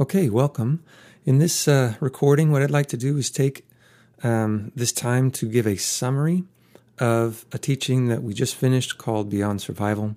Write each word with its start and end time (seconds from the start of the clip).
Okay, 0.00 0.30
welcome. 0.30 0.82
In 1.26 1.40
this 1.40 1.68
uh, 1.68 1.92
recording, 2.00 2.50
what 2.50 2.62
I'd 2.62 2.70
like 2.70 2.86
to 2.86 2.96
do 2.96 3.18
is 3.18 3.28
take 3.28 3.66
um, 4.22 4.72
this 4.74 4.92
time 4.92 5.30
to 5.32 5.46
give 5.46 5.66
a 5.66 5.76
summary 5.76 6.44
of 6.98 7.44
a 7.52 7.58
teaching 7.58 8.08
that 8.08 8.22
we 8.22 8.32
just 8.32 8.54
finished 8.54 8.96
called 8.96 9.28
Beyond 9.28 9.60
Survival. 9.60 10.16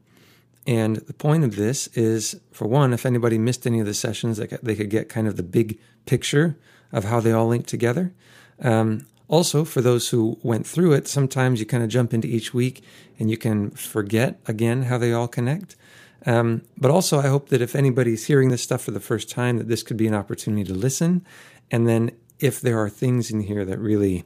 And 0.65 0.95
the 0.95 1.13
point 1.13 1.43
of 1.43 1.57
this 1.57 1.87
is, 1.87 2.39
for 2.49 2.65
one, 2.65 2.93
if 2.93 3.05
anybody 3.05 3.37
missed 3.37 3.67
any 3.67 3.81
of 3.81 3.85
the 3.85 3.93
sessions, 3.93 4.37
they 4.37 4.75
could 4.75 4.89
get 4.89 5.09
kind 5.09 5.27
of 5.27 5.35
the 5.35 5.43
big 5.43 5.77
picture 6.05 6.55
of 6.93 7.03
how 7.03 7.19
they 7.19 7.33
all 7.33 7.49
link 7.49 7.65
together. 7.65 8.13
Um, 8.61 9.05
also, 9.27 9.65
for 9.65 9.81
those 9.81 10.11
who 10.11 10.39
went 10.43 10.65
through 10.65 10.93
it, 10.93 11.09
sometimes 11.09 11.59
you 11.59 11.65
kind 11.65 11.83
of 11.83 11.89
jump 11.89 12.13
into 12.13 12.29
each 12.29 12.53
week 12.53 12.85
and 13.19 13.29
you 13.29 13.35
can 13.35 13.71
forget 13.71 14.39
again 14.45 14.83
how 14.83 14.97
they 14.97 15.11
all 15.11 15.27
connect. 15.27 15.75
Um, 16.25 16.61
but 16.77 16.91
also, 16.91 17.19
I 17.19 17.27
hope 17.27 17.49
that 17.49 17.61
if 17.61 17.75
anybody's 17.75 18.25
hearing 18.25 18.49
this 18.49 18.61
stuff 18.61 18.81
for 18.81 18.91
the 18.91 18.99
first 18.99 19.29
time, 19.29 19.57
that 19.57 19.67
this 19.67 19.83
could 19.83 19.97
be 19.97 20.07
an 20.07 20.13
opportunity 20.13 20.63
to 20.65 20.73
listen. 20.73 21.25
And 21.69 21.87
then, 21.87 22.11
if 22.39 22.61
there 22.61 22.79
are 22.79 22.89
things 22.89 23.31
in 23.31 23.41
here 23.41 23.65
that 23.65 23.79
really 23.79 24.23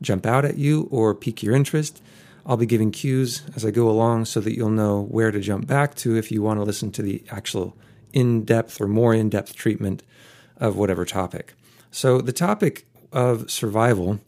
jump 0.00 0.26
out 0.26 0.44
at 0.44 0.56
you 0.56 0.88
or 0.90 1.14
pique 1.14 1.42
your 1.42 1.54
interest, 1.54 2.02
I'll 2.46 2.56
be 2.56 2.66
giving 2.66 2.90
cues 2.90 3.42
as 3.56 3.64
I 3.64 3.70
go 3.70 3.88
along 3.88 4.26
so 4.26 4.40
that 4.40 4.54
you'll 4.54 4.68
know 4.70 5.02
where 5.02 5.30
to 5.30 5.40
jump 5.40 5.66
back 5.66 5.94
to 5.96 6.16
if 6.16 6.30
you 6.30 6.42
want 6.42 6.60
to 6.60 6.64
listen 6.64 6.90
to 6.92 7.02
the 7.02 7.22
actual 7.30 7.76
in 8.12 8.44
depth 8.44 8.80
or 8.80 8.86
more 8.86 9.14
in 9.14 9.28
depth 9.30 9.56
treatment 9.56 10.02
of 10.58 10.76
whatever 10.76 11.04
topic. 11.04 11.54
So, 11.90 12.20
the 12.20 12.32
topic 12.32 12.86
of 13.12 13.50
survival 13.50 14.20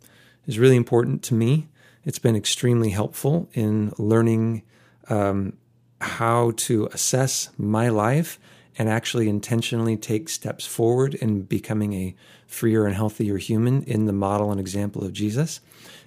is 0.46 0.59
really 0.59 0.77
important 0.77 1.23
to 1.24 1.34
me. 1.34 1.68
It's 2.04 2.18
been 2.18 2.37
extremely 2.37 2.91
helpful 2.91 3.48
in 3.52 3.93
learning 3.98 4.62
um, 5.09 5.54
how 6.00 6.52
to 6.56 6.86
assess 6.92 7.50
my 7.56 7.88
life 7.88 8.38
and 8.78 8.88
actually 8.88 9.28
intentionally 9.28 9.96
take 9.96 10.28
steps 10.28 10.66
forward 10.66 11.14
in 11.14 11.42
becoming 11.42 11.95
a 11.95 12.14
freer 12.46 12.87
and 12.87 12.95
healthier 12.95 13.38
human 13.38 13.82
in 13.84 14.04
the 14.06 14.12
model 14.12 14.51
and 14.51 14.60
example 14.60 15.02
of 15.02 15.12
Jesus. 15.12 15.60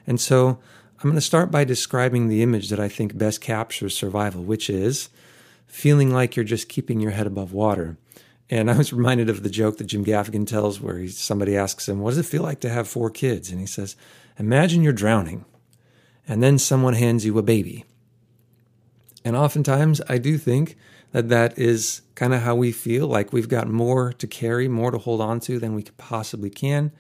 And 0.06 0.20
so 0.22 0.60
I'm 1.00 1.10
going 1.10 1.16
to 1.16 1.22
start 1.22 1.50
by 1.50 1.64
describing 1.64 2.28
the 2.28 2.44
image 2.44 2.70
that 2.70 2.80
I 2.80 2.90
think 2.90 3.18
best 3.18 3.42
captures 3.42 3.96
survival, 3.96 4.44
which 4.44 4.70
is 4.70 5.10
feeling 5.66 6.12
like 6.12 6.36
you're 6.36 6.46
just 6.46 6.70
keeping 6.70 7.00
your 7.00 7.12
head 7.12 7.28
above 7.28 7.54
water. 7.54 7.98
And 8.50 8.70
I 8.70 8.78
was 8.78 8.92
reminded 8.92 9.30
of 9.30 9.44
the 9.44 9.50
joke 9.50 9.78
that 9.78 9.86
Jim 9.86 10.04
Gaffigan 10.04 10.46
tells 10.46 10.82
where 10.82 10.98
he, 10.98 11.08
somebody 11.08 11.56
asks 11.56 11.88
him, 11.88 12.00
What 12.00 12.12
does 12.12 12.18
it 12.18 12.26
feel 12.26 12.42
like 12.42 12.60
to 12.62 12.70
have 12.70 12.88
four 12.88 13.10
kids? 13.10 13.52
And 13.52 13.60
he 13.60 13.66
says, 13.66 13.96
Imagine 14.38 14.82
you're 14.82 14.94
drowning, 14.94 15.46
and 16.28 16.42
then 16.42 16.58
someone 16.58 16.96
hands 16.96 17.26
you 17.26 17.38
a 17.38 17.44
baby. 17.44 17.86
And 19.24 19.36
oftentimes, 19.36 20.02
I 20.08 20.18
do 20.18 20.38
think 20.38 20.78
that 21.12 21.30
that 21.30 21.58
is 21.58 22.02
kind 22.16 22.34
of 22.34 22.42
how 22.42 22.56
we 22.56 22.72
feel 22.72 23.08
like 23.08 23.34
we've 23.34 23.50
got 23.50 23.68
more 23.68 24.14
to 24.14 24.28
carry, 24.28 24.68
more 24.68 24.92
to 24.92 24.98
hold 24.98 25.22
on 25.22 25.40
to 25.42 25.60
than 25.60 25.74
we 25.74 25.84
possibly 25.98 26.50
can. 26.50 26.92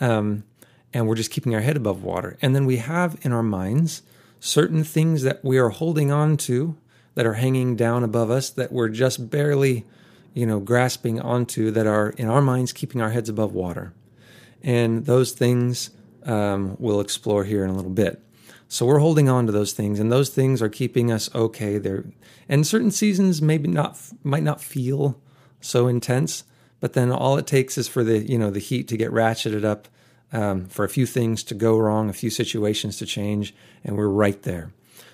Um, 0.00 0.44
and 0.92 1.06
we're 1.06 1.16
just 1.16 1.30
keeping 1.30 1.54
our 1.54 1.60
head 1.60 1.76
above 1.76 2.02
water. 2.02 2.36
And 2.40 2.54
then 2.54 2.66
we 2.66 2.76
have 2.76 3.18
in 3.22 3.32
our 3.32 3.42
minds 3.42 4.02
certain 4.40 4.84
things 4.84 5.22
that 5.22 5.44
we 5.44 5.58
are 5.58 5.70
holding 5.70 6.12
on 6.12 6.36
to 6.36 6.76
that 7.14 7.26
are 7.26 7.34
hanging 7.34 7.74
down 7.74 8.04
above 8.04 8.30
us 8.30 8.50
that 8.50 8.70
we're 8.70 8.88
just 8.88 9.30
barely, 9.30 9.84
you 10.34 10.46
know, 10.46 10.60
grasping 10.60 11.20
onto 11.20 11.70
that 11.72 11.86
are 11.86 12.10
in 12.10 12.28
our 12.28 12.40
minds 12.40 12.72
keeping 12.72 13.00
our 13.02 13.10
heads 13.10 13.28
above 13.28 13.52
water. 13.52 13.92
And 14.62 15.04
those 15.06 15.32
things 15.32 15.90
um, 16.24 16.76
we'll 16.78 17.00
explore 17.00 17.44
here 17.44 17.64
in 17.64 17.70
a 17.70 17.74
little 17.74 17.90
bit. 17.90 18.22
So 18.70 18.84
we're 18.84 18.98
holding 18.98 19.30
on 19.30 19.46
to 19.46 19.52
those 19.52 19.72
things, 19.72 19.98
and 19.98 20.12
those 20.12 20.28
things 20.28 20.60
are 20.60 20.68
keeping 20.68 21.10
us 21.10 21.34
okay. 21.34 21.78
There, 21.78 22.04
and 22.50 22.66
certain 22.66 22.90
seasons 22.90 23.40
maybe 23.40 23.66
not 23.66 23.98
might 24.22 24.42
not 24.42 24.60
feel 24.60 25.18
so 25.60 25.88
intense, 25.88 26.44
but 26.78 26.92
then 26.92 27.10
all 27.10 27.38
it 27.38 27.46
takes 27.46 27.78
is 27.78 27.88
for 27.88 28.04
the 28.04 28.18
you 28.18 28.38
know 28.38 28.50
the 28.50 28.60
heat 28.60 28.86
to 28.88 28.98
get 28.98 29.10
ratcheted 29.10 29.64
up, 29.64 29.88
um, 30.34 30.66
for 30.66 30.84
a 30.84 30.88
few 30.88 31.06
things 31.06 31.42
to 31.44 31.54
go 31.54 31.78
wrong, 31.78 32.10
a 32.10 32.12
few 32.12 32.28
situations 32.28 32.98
to 32.98 33.06
change, 33.06 33.54
and 33.84 33.96
we're 33.96 34.06
right 34.06 34.42
there. 34.42 34.70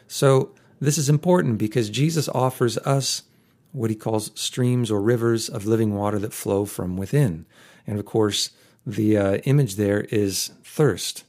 So 0.09 0.53
this 0.81 0.99
is 0.99 1.09
important 1.09 1.57
because 1.57 1.89
Jesus 1.91 2.29
offers 2.29 2.77
us 2.79 3.23
what 3.71 3.91
he 3.91 3.97
calls 3.97 4.33
streams 4.35 4.91
or 4.91 5.01
rivers 5.01 5.49
of 5.49 5.65
living 5.65 5.95
water 5.95 6.19
that 6.19 6.33
flow 6.33 6.65
from 6.65 6.97
within, 6.97 7.47
and 7.87 8.01
of 8.01 8.05
course 8.05 8.51
the 8.85 9.17
uh, 9.17 9.37
image 9.45 9.77
there 9.77 10.01
is 10.11 10.51
thirst. 10.65 11.23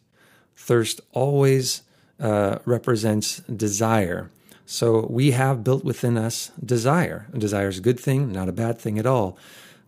Thirst 0.56 1.02
always 1.12 1.84
uh, 2.20 2.60
represents 2.66 3.40
desire. 3.42 4.30
So 4.66 5.06
we 5.10 5.32
have 5.32 5.64
built 5.64 5.84
within 5.84 6.18
us 6.18 6.52
desire. 6.64 7.28
desire 7.38 7.68
is 7.68 7.78
a 7.78 7.82
good 7.82 8.00
thing, 8.00 8.32
not 8.32 8.50
a 8.50 8.54
bad 8.54 8.80
thing 8.80 8.98
at 8.98 9.06
all. 9.06 9.38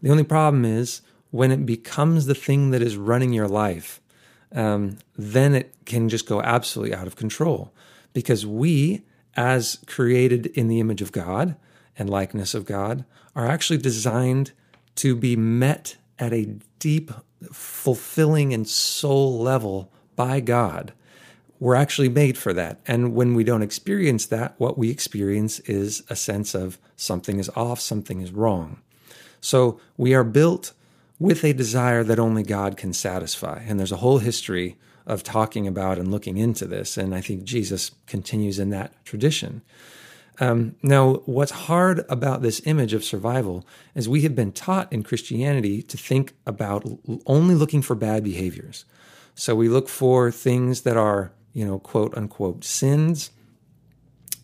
The 0.02 0.12
only 0.12 0.24
problem 0.24 0.66
is 0.66 1.02
when 1.32 1.52
it 1.52 1.66
becomes 1.66 2.26
the 2.26 2.36
thing 2.36 2.72
that 2.72 2.82
is 2.82 2.96
running 2.96 3.34
your 3.34 3.48
life, 3.48 4.00
um, 4.54 4.98
then 5.18 5.56
it 5.56 5.74
can 5.86 6.10
just 6.10 6.28
go 6.28 6.42
absolutely 6.42 6.96
out 6.96 7.08
of 7.08 7.16
control. 7.16 7.72
Because 8.14 8.46
we, 8.46 9.04
as 9.36 9.80
created 9.88 10.48
in 10.48 10.68
the 10.68 10.80
image 10.80 11.02
of 11.02 11.12
God 11.12 11.56
and 11.98 12.10
likeness 12.10 12.54
of 12.54 12.66
God, 12.66 13.04
are 13.36 13.48
actually 13.48 13.78
designed 13.78 14.52
to 14.96 15.16
be 15.16 15.36
met 15.36 15.98
at 16.20 16.34
a 16.34 16.56
deep, 16.80 17.12
fulfilling, 17.52 18.54
and 18.54 18.68
soul 18.68 19.40
level 19.40 19.92
by 20.16 20.40
God 20.40 20.94
we're 21.60 21.76
actually 21.76 22.10
made 22.10 22.38
for 22.38 22.54
that. 22.54 22.80
And 22.88 23.14
when 23.14 23.34
we 23.34 23.44
don't 23.44 23.62
experience 23.62 24.26
that, 24.28 24.56
what 24.58 24.78
we 24.78 24.90
experience 24.90 25.60
is 25.62 26.04
a 26.10 26.16
sense 26.16 26.54
of 26.54 26.78
something 26.96 27.40
is 27.40 27.50
off, 27.56 27.80
something 27.80 28.22
is 28.22 28.32
wrong. 28.32 28.82
So 29.42 29.80
we 29.98 30.14
are 30.14 30.24
built 30.24 30.74
with 31.20 31.44
a 31.44 31.54
desire 31.54 32.04
that 32.04 32.20
only 32.20 32.44
God 32.44 32.78
can 32.78 32.94
satisfy. 32.94 33.64
And 33.68 33.80
there's 33.80 33.92
a 33.92 33.98
whole 33.98 34.20
history 34.20 34.78
of 35.06 35.24
talking 35.24 35.66
about 35.66 35.98
and 35.98 36.12
looking 36.12 36.38
into 36.38 36.66
this. 36.66 36.98
And 36.98 37.16
I 37.16 37.22
think 37.22 37.44
Jesus 37.44 37.92
continues 38.06 38.60
in 38.60 38.70
that 38.72 38.94
tradition. 39.06 39.62
Um, 40.40 40.76
now, 40.84 41.16
what's 41.26 41.52
hard 41.52 42.06
about 42.10 42.44
this 42.44 42.62
image 42.66 42.94
of 42.94 43.04
survival 43.04 43.66
is 43.96 44.08
we 44.08 44.22
have 44.22 44.36
been 44.36 44.52
taught 44.52 44.92
in 44.94 45.02
Christianity 45.02 45.82
to 45.82 45.98
think 45.98 46.36
about 46.46 46.86
only 47.26 47.56
looking 47.56 47.82
for 47.82 47.96
bad 47.96 48.24
behaviors. 48.24 48.86
So 49.34 49.56
we 49.56 49.70
look 49.70 49.90
for 49.90 50.30
things 50.30 50.82
that 50.82 50.98
are 50.98 51.32
you 51.58 51.66
know, 51.66 51.80
quote 51.80 52.16
unquote 52.16 52.64
sins. 52.64 53.32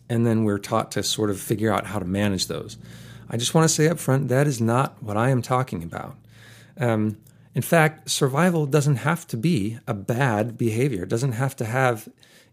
And 0.08 0.26
then 0.26 0.42
we're 0.42 0.58
taught 0.58 0.90
to 0.92 1.02
sort 1.04 1.30
of 1.30 1.40
figure 1.40 1.72
out 1.72 1.86
how 1.86 2.00
to 2.00 2.04
manage 2.04 2.48
those. 2.48 2.76
I 3.30 3.36
just 3.36 3.54
want 3.54 3.68
to 3.68 3.72
say 3.72 3.86
up 3.86 4.00
front 4.00 4.28
that 4.30 4.48
is 4.48 4.60
not 4.60 5.00
what 5.00 5.16
I 5.16 5.30
am 5.30 5.40
talking 5.40 5.84
about. 5.84 6.16
Um, 6.76 7.18
in 7.54 7.62
fact, 7.62 8.10
survival 8.10 8.66
doesn't 8.66 8.96
have 8.96 9.28
to 9.28 9.36
be 9.36 9.78
a 9.86 9.94
bad 9.94 10.58
behavior. 10.58 11.04
It 11.04 11.08
doesn't 11.08 11.32
have 11.32 11.54
to 11.56 11.64
have, 11.64 12.08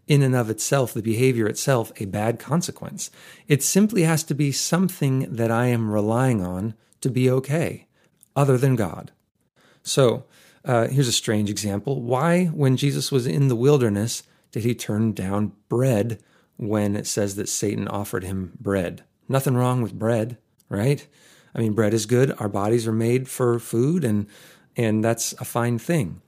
in 0.06 0.22
and 0.22 0.36
of 0.36 0.48
itself, 0.48 0.94
the 0.94 1.02
behavior 1.02 1.48
itself, 1.48 1.90
a 1.96 2.04
bad 2.04 2.38
consequence. 2.38 3.10
It 3.48 3.64
simply 3.64 4.02
has 4.02 4.22
to 4.22 4.34
be 4.34 4.52
something 4.52 5.34
that 5.34 5.50
I 5.50 5.66
am 5.66 5.90
relying 5.90 6.40
on 6.40 6.74
to 7.00 7.10
be 7.10 7.28
okay, 7.28 7.88
other 8.36 8.56
than 8.56 8.76
God. 8.76 9.10
So, 9.82 10.22
uh, 10.64 10.86
here's 10.86 11.08
a 11.08 11.12
strange 11.12 11.50
example. 11.50 12.00
Why, 12.00 12.44
when 12.46 12.76
Jesus 12.76 13.10
was 13.10 13.26
in 13.26 13.48
the 13.48 13.56
wilderness, 13.56 14.22
did 14.52 14.64
he 14.64 14.74
turn 14.74 15.12
down 15.12 15.52
bread 15.68 16.22
when 16.56 16.94
it 16.94 17.06
says 17.06 17.34
that 17.36 17.48
Satan 17.48 17.88
offered 17.88 18.22
him 18.22 18.52
bread? 18.60 19.02
Nothing 19.28 19.54
wrong 19.54 19.82
with 19.82 19.98
bread, 19.98 20.38
right? 20.68 21.06
I 21.54 21.58
mean, 21.58 21.72
bread 21.72 21.94
is 21.94 22.06
good. 22.06 22.32
Our 22.38 22.48
bodies 22.48 22.86
are 22.86 22.92
made 22.92 23.28
for 23.28 23.58
food, 23.58 24.04
and 24.04 24.26
and 24.76 25.04
that's 25.04 25.32
a 25.34 25.44
fine 25.44 25.78
thing. 25.78 26.22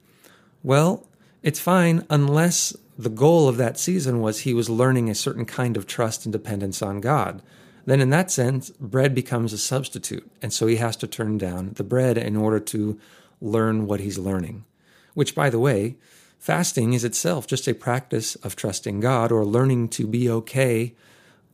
Well, 0.61 1.07
it's 1.41 1.59
fine 1.59 2.05
unless 2.09 2.75
the 2.97 3.09
goal 3.09 3.47
of 3.47 3.57
that 3.57 3.77
season 3.77 4.21
was 4.21 4.39
he 4.39 4.53
was 4.53 4.69
learning 4.69 5.09
a 5.09 5.15
certain 5.15 5.45
kind 5.45 5.77
of 5.77 5.87
trust 5.87 6.25
and 6.25 6.33
dependence 6.33 6.81
on 6.81 7.01
God. 7.01 7.41
Then, 7.85 8.01
in 8.01 8.09
that 8.09 8.31
sense, 8.31 8.71
bread 8.71 9.13
becomes 9.13 9.53
a 9.53 9.57
substitute. 9.57 10.29
And 10.41 10.51
so 10.51 10.65
he 10.65 10.77
has 10.77 10.95
to 10.97 11.07
turn 11.07 11.37
down 11.37 11.73
the 11.73 11.83
bread 11.83 12.17
in 12.17 12.35
order 12.35 12.59
to 12.59 12.99
learn 13.39 13.85
what 13.85 13.99
he's 13.99 14.17
learning. 14.17 14.65
Which, 15.13 15.35
by 15.35 15.49
the 15.49 15.59
way, 15.59 15.97
Fasting 16.45 16.93
is 16.93 17.03
itself 17.03 17.47
just 17.47 17.67
a 17.67 17.73
practice 17.73 18.35
of 18.35 18.55
trusting 18.55 18.99
God 18.99 19.31
or 19.31 19.43
learning 19.43 19.89
to 19.89 20.05
be 20.05 20.29
okay 20.29 20.93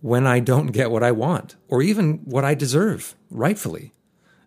when 0.02 0.28
I 0.28 0.42
don't 0.42 0.74
get 0.74 0.92
what 0.92 1.02
I 1.02 1.14
want 1.14 1.56
or 1.70 1.82
even 1.82 2.16
what 2.26 2.44
I 2.44 2.56
deserve 2.56 3.16
rightfully. 3.30 3.94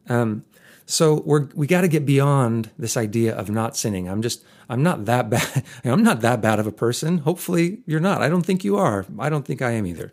Um, 0.07 0.45
so 0.85 1.23
we're 1.25 1.49
we 1.55 1.67
got 1.67 1.81
to 1.81 1.89
get 1.89 2.05
beyond 2.05 2.69
this 2.79 2.95
idea 2.95 3.35
of 3.35 3.49
not 3.49 3.75
sinning. 3.75 4.07
I'm 4.07 4.21
just 4.21 4.45
I'm 4.69 4.83
not 4.83 5.07
that 5.07 5.31
bad. 5.35 5.65
I'm 5.83 6.03
not 6.03 6.21
that 6.21 6.43
bad 6.43 6.59
of 6.59 6.67
a 6.67 6.73
person. 6.73 7.21
Hopefully 7.25 7.79
you're 7.87 7.99
not. 7.99 8.21
I 8.21 8.29
don't 8.29 8.45
think 8.45 8.65
you 8.65 8.77
are. 8.77 9.07
I 9.19 9.31
don't 9.31 9.47
think 9.47 9.63
I 9.63 9.71
am 9.71 9.87
either. 9.87 10.13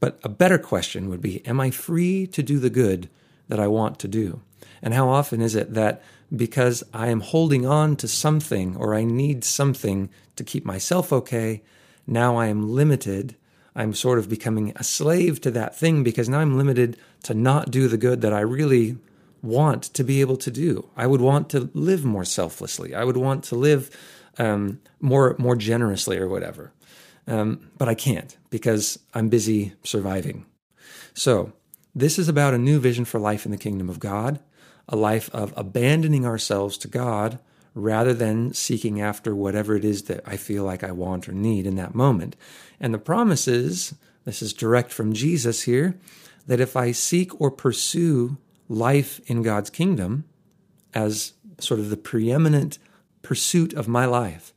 But 0.00 0.18
a 0.24 0.30
better 0.30 0.56
question 0.56 1.10
would 1.10 1.20
be 1.20 1.46
am 1.46 1.60
I 1.60 1.70
free 1.70 2.26
to 2.28 2.42
do 2.42 2.58
the 2.58 2.70
good 2.70 3.10
that 3.48 3.60
I 3.60 3.66
want 3.66 3.98
to 3.98 4.08
do? 4.08 4.40
And 4.82 4.94
how 4.94 5.08
often 5.08 5.40
is 5.40 5.54
it 5.54 5.74
that 5.74 6.02
because 6.34 6.82
I 6.94 7.08
am 7.08 7.20
holding 7.20 7.66
on 7.66 7.96
to 7.96 8.08
something 8.08 8.76
or 8.76 8.94
I 8.94 9.04
need 9.04 9.44
something 9.44 10.10
to 10.36 10.44
keep 10.44 10.64
myself 10.64 11.12
okay, 11.12 11.62
now 12.06 12.36
I 12.36 12.46
am 12.46 12.70
limited. 12.70 13.36
I'm 13.74 13.94
sort 13.94 14.18
of 14.18 14.28
becoming 14.28 14.72
a 14.76 14.84
slave 14.84 15.40
to 15.42 15.50
that 15.52 15.76
thing 15.76 16.02
because 16.02 16.28
now 16.28 16.40
I'm 16.40 16.56
limited 16.56 16.96
to 17.24 17.34
not 17.34 17.70
do 17.70 17.88
the 17.88 17.98
good 17.98 18.20
that 18.22 18.32
I 18.32 18.40
really 18.40 18.98
want 19.42 19.82
to 19.84 20.04
be 20.04 20.20
able 20.20 20.36
to 20.36 20.50
do. 20.50 20.88
I 20.96 21.06
would 21.06 21.20
want 21.20 21.48
to 21.50 21.70
live 21.72 22.04
more 22.04 22.24
selflessly. 22.24 22.94
I 22.94 23.04
would 23.04 23.16
want 23.16 23.44
to 23.44 23.54
live 23.54 23.90
um, 24.38 24.80
more 25.00 25.34
more 25.38 25.56
generously 25.56 26.18
or 26.18 26.28
whatever. 26.28 26.72
Um, 27.26 27.70
but 27.78 27.88
I 27.88 27.94
can't 27.94 28.36
because 28.50 28.98
I'm 29.14 29.28
busy 29.28 29.74
surviving. 29.82 30.46
So 31.14 31.52
this 31.94 32.18
is 32.18 32.28
about 32.28 32.54
a 32.54 32.58
new 32.58 32.80
vision 32.80 33.04
for 33.04 33.18
life 33.18 33.44
in 33.44 33.52
the 33.52 33.58
kingdom 33.58 33.88
of 33.88 34.00
God, 34.00 34.40
a 34.90 34.96
life 34.96 35.30
of 35.32 35.54
abandoning 35.56 36.26
ourselves 36.26 36.76
to 36.78 36.88
God 36.88 37.38
rather 37.74 38.12
than 38.12 38.52
seeking 38.52 39.00
after 39.00 39.34
whatever 39.34 39.76
it 39.76 39.84
is 39.84 40.02
that 40.02 40.20
I 40.26 40.36
feel 40.36 40.64
like 40.64 40.84
I 40.84 40.90
want 40.90 41.28
or 41.28 41.32
need 41.32 41.66
in 41.66 41.76
that 41.76 41.94
moment. 41.94 42.36
And 42.80 42.92
the 42.92 42.98
promise 42.98 43.48
is 43.48 43.94
this 44.24 44.42
is 44.42 44.52
direct 44.52 44.92
from 44.92 45.12
Jesus 45.12 45.62
here 45.62 45.98
that 46.46 46.60
if 46.60 46.76
I 46.76 46.92
seek 46.92 47.40
or 47.40 47.50
pursue 47.50 48.36
life 48.68 49.20
in 49.26 49.42
God's 49.42 49.70
kingdom 49.70 50.24
as 50.92 51.34
sort 51.58 51.80
of 51.80 51.90
the 51.90 51.96
preeminent 51.96 52.78
pursuit 53.22 53.72
of 53.74 53.86
my 53.86 54.04
life, 54.04 54.52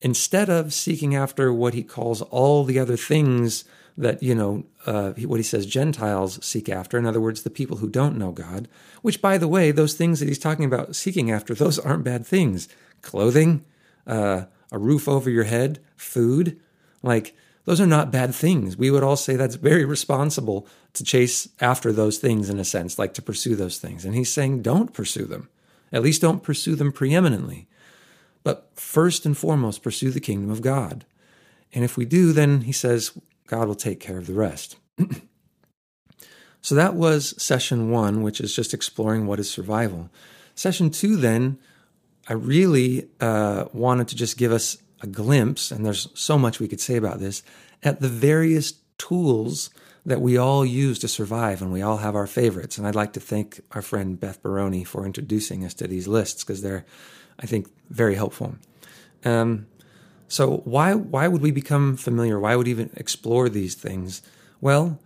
instead 0.00 0.48
of 0.48 0.72
seeking 0.72 1.16
after 1.16 1.52
what 1.52 1.74
he 1.74 1.82
calls 1.82 2.22
all 2.22 2.64
the 2.64 2.78
other 2.78 2.96
things 2.96 3.64
that, 3.98 4.22
you 4.22 4.34
know, 4.34 4.64
uh, 4.86 5.10
what 5.12 5.38
he 5.38 5.42
says 5.42 5.66
Gentiles 5.66 6.42
seek 6.44 6.68
after, 6.68 6.96
in 6.96 7.04
other 7.04 7.20
words, 7.20 7.42
the 7.42 7.50
people 7.50 7.78
who 7.78 7.88
don't 7.88 8.16
know 8.16 8.30
God, 8.30 8.68
which, 9.02 9.20
by 9.20 9.36
the 9.36 9.48
way, 9.48 9.70
those 9.70 9.94
things 9.94 10.20
that 10.20 10.28
he's 10.28 10.38
talking 10.38 10.64
about 10.64 10.96
seeking 10.96 11.30
after, 11.30 11.52
those 11.52 11.78
aren't 11.78 12.04
bad 12.04 12.24
things. 12.24 12.68
Clothing, 13.02 13.64
uh, 14.06 14.44
a 14.70 14.78
roof 14.78 15.08
over 15.08 15.28
your 15.28 15.44
head, 15.44 15.80
food, 15.96 16.58
like, 17.02 17.34
those 17.64 17.80
are 17.80 17.86
not 17.86 18.10
bad 18.10 18.34
things. 18.34 18.78
We 18.78 18.90
would 18.90 19.02
all 19.02 19.16
say 19.16 19.36
that's 19.36 19.56
very 19.56 19.84
responsible 19.84 20.66
to 20.94 21.04
chase 21.04 21.48
after 21.60 21.92
those 21.92 22.16
things 22.16 22.48
in 22.48 22.58
a 22.58 22.64
sense, 22.64 22.98
like 22.98 23.12
to 23.14 23.22
pursue 23.22 23.56
those 23.56 23.78
things. 23.78 24.06
And 24.06 24.14
he's 24.14 24.32
saying, 24.32 24.62
don't 24.62 24.94
pursue 24.94 25.26
them. 25.26 25.50
At 25.92 26.02
least 26.02 26.22
don't 26.22 26.42
pursue 26.42 26.76
them 26.76 26.92
preeminently. 26.92 27.68
But 28.42 28.70
first 28.74 29.26
and 29.26 29.36
foremost, 29.36 29.82
pursue 29.82 30.10
the 30.10 30.20
kingdom 30.20 30.50
of 30.50 30.62
God. 30.62 31.04
And 31.74 31.84
if 31.84 31.98
we 31.98 32.06
do, 32.06 32.32
then 32.32 32.62
he 32.62 32.72
says, 32.72 33.12
God 33.48 33.66
will 33.66 33.74
take 33.74 33.98
care 33.98 34.18
of 34.18 34.26
the 34.26 34.34
rest. 34.34 34.76
so 36.60 36.74
that 36.74 36.94
was 36.94 37.34
session 37.42 37.90
one, 37.90 38.22
which 38.22 38.40
is 38.40 38.54
just 38.54 38.72
exploring 38.72 39.26
what 39.26 39.40
is 39.40 39.50
survival. 39.50 40.10
Session 40.54 40.90
two, 40.90 41.16
then, 41.16 41.58
I 42.28 42.34
really 42.34 43.08
uh, 43.20 43.64
wanted 43.72 44.08
to 44.08 44.16
just 44.16 44.36
give 44.36 44.52
us 44.52 44.78
a 45.00 45.06
glimpse, 45.06 45.70
and 45.70 45.84
there's 45.84 46.08
so 46.14 46.38
much 46.38 46.60
we 46.60 46.68
could 46.68 46.80
say 46.80 46.96
about 46.96 47.20
this, 47.20 47.42
at 47.82 48.00
the 48.00 48.08
various 48.08 48.74
tools 48.98 49.70
that 50.04 50.20
we 50.20 50.36
all 50.36 50.64
use 50.64 50.98
to 50.98 51.08
survive, 51.08 51.62
and 51.62 51.72
we 51.72 51.82
all 51.82 51.98
have 51.98 52.16
our 52.16 52.26
favorites. 52.26 52.78
And 52.78 52.86
I'd 52.86 52.94
like 52.94 53.12
to 53.14 53.20
thank 53.20 53.60
our 53.72 53.82
friend 53.82 54.18
Beth 54.18 54.42
Baroni 54.42 54.84
for 54.84 55.06
introducing 55.06 55.64
us 55.64 55.74
to 55.74 55.86
these 55.86 56.08
lists 56.08 56.44
because 56.44 56.62
they're, 56.62 56.84
I 57.38 57.46
think, 57.46 57.68
very 57.90 58.14
helpful. 58.14 58.56
Um, 59.24 59.66
so 60.28 60.58
why 60.58 60.94
why 60.94 61.26
would 61.26 61.42
we 61.42 61.50
become 61.50 61.96
familiar? 61.96 62.38
Why 62.38 62.54
would 62.54 62.66
we 62.66 62.70
even 62.70 62.90
explore 62.94 63.48
these 63.48 63.74
things? 63.74 64.22
Well, 64.60 65.00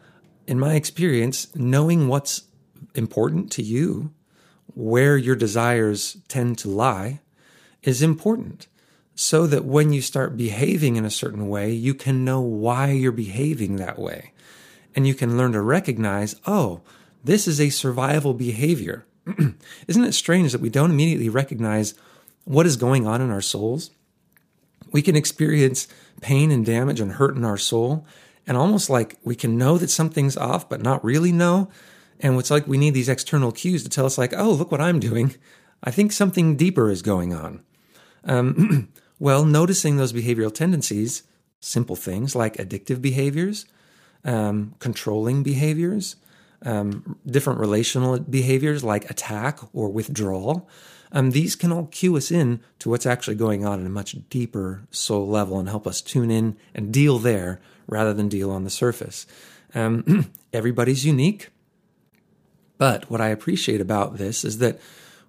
in 0.46 0.58
my 0.58 0.74
experience, 0.74 1.54
knowing 1.54 2.08
what's 2.08 2.42
important 2.94 3.50
to 3.52 3.62
you, 3.62 4.12
where 4.74 5.16
your 5.16 5.36
desires 5.36 6.18
tend 6.28 6.58
to 6.58 6.68
lie, 6.68 7.20
is 7.82 8.02
important 8.02 8.66
so 9.14 9.46
that 9.46 9.64
when 9.64 9.92
you 9.92 10.00
start 10.00 10.36
behaving 10.36 10.96
in 10.96 11.04
a 11.04 11.10
certain 11.10 11.48
way, 11.48 11.70
you 11.70 11.94
can 11.94 12.24
know 12.24 12.40
why 12.40 12.90
you're 12.90 13.12
behaving 13.12 13.76
that 13.76 13.98
way. 13.98 14.32
And 14.94 15.06
you 15.06 15.14
can 15.14 15.36
learn 15.36 15.52
to 15.52 15.60
recognize, 15.60 16.34
oh, 16.46 16.80
this 17.22 17.46
is 17.46 17.60
a 17.60 17.70
survival 17.70 18.34
behavior. 18.34 19.06
Isn't 19.86 20.04
it 20.04 20.12
strange 20.14 20.52
that 20.52 20.60
we 20.60 20.70
don't 20.70 20.90
immediately 20.90 21.28
recognize 21.28 21.94
what 22.44 22.66
is 22.66 22.76
going 22.76 23.06
on 23.06 23.20
in 23.20 23.30
our 23.30 23.40
souls? 23.40 23.90
We 24.92 25.02
can 25.02 25.16
experience 25.16 25.88
pain 26.20 26.50
and 26.50 26.64
damage 26.64 27.00
and 27.00 27.12
hurt 27.12 27.36
in 27.36 27.44
our 27.44 27.58
soul, 27.58 28.06
and 28.46 28.56
almost 28.56 28.90
like 28.90 29.18
we 29.24 29.34
can 29.34 29.58
know 29.58 29.78
that 29.78 29.90
something's 29.90 30.36
off, 30.36 30.68
but 30.68 30.82
not 30.82 31.04
really 31.04 31.32
know. 31.32 31.70
And 32.20 32.38
it's 32.38 32.50
like 32.50 32.66
we 32.66 32.78
need 32.78 32.94
these 32.94 33.08
external 33.08 33.50
cues 33.50 33.82
to 33.82 33.88
tell 33.88 34.06
us, 34.06 34.18
like, 34.18 34.32
oh, 34.36 34.52
look 34.52 34.70
what 34.70 34.80
I'm 34.80 35.00
doing. 35.00 35.34
I 35.82 35.90
think 35.90 36.12
something 36.12 36.56
deeper 36.56 36.90
is 36.90 37.02
going 37.02 37.34
on. 37.34 37.64
Um, 38.24 38.88
Well, 39.22 39.44
noticing 39.44 39.98
those 39.98 40.12
behavioral 40.12 40.52
tendencies, 40.52 41.22
simple 41.60 41.94
things 41.94 42.34
like 42.34 42.56
addictive 42.56 43.00
behaviors, 43.00 43.66
um, 44.24 44.74
controlling 44.80 45.44
behaviors, 45.44 46.16
um, 46.62 47.20
different 47.24 47.60
relational 47.60 48.18
behaviors 48.18 48.82
like 48.82 49.08
attack 49.08 49.60
or 49.72 49.90
withdrawal, 49.90 50.68
um, 51.12 51.30
these 51.30 51.54
can 51.54 51.70
all 51.70 51.86
cue 51.86 52.16
us 52.16 52.30
in 52.30 52.60
to 52.78 52.88
what's 52.88 53.06
actually 53.06 53.36
going 53.36 53.64
on 53.64 53.80
at 53.80 53.86
a 53.86 53.90
much 53.90 54.16
deeper 54.30 54.82
soul 54.90 55.28
level 55.28 55.58
and 55.58 55.68
help 55.68 55.86
us 55.86 56.00
tune 56.00 56.30
in 56.30 56.56
and 56.74 56.92
deal 56.92 57.18
there 57.18 57.60
rather 57.86 58.14
than 58.14 58.28
deal 58.28 58.50
on 58.50 58.64
the 58.64 58.70
surface. 58.70 59.26
Um, 59.74 60.32
everybody's 60.52 61.04
unique. 61.04 61.50
But 62.78 63.10
what 63.10 63.20
I 63.20 63.28
appreciate 63.28 63.80
about 63.80 64.16
this 64.16 64.44
is 64.44 64.58
that 64.58 64.80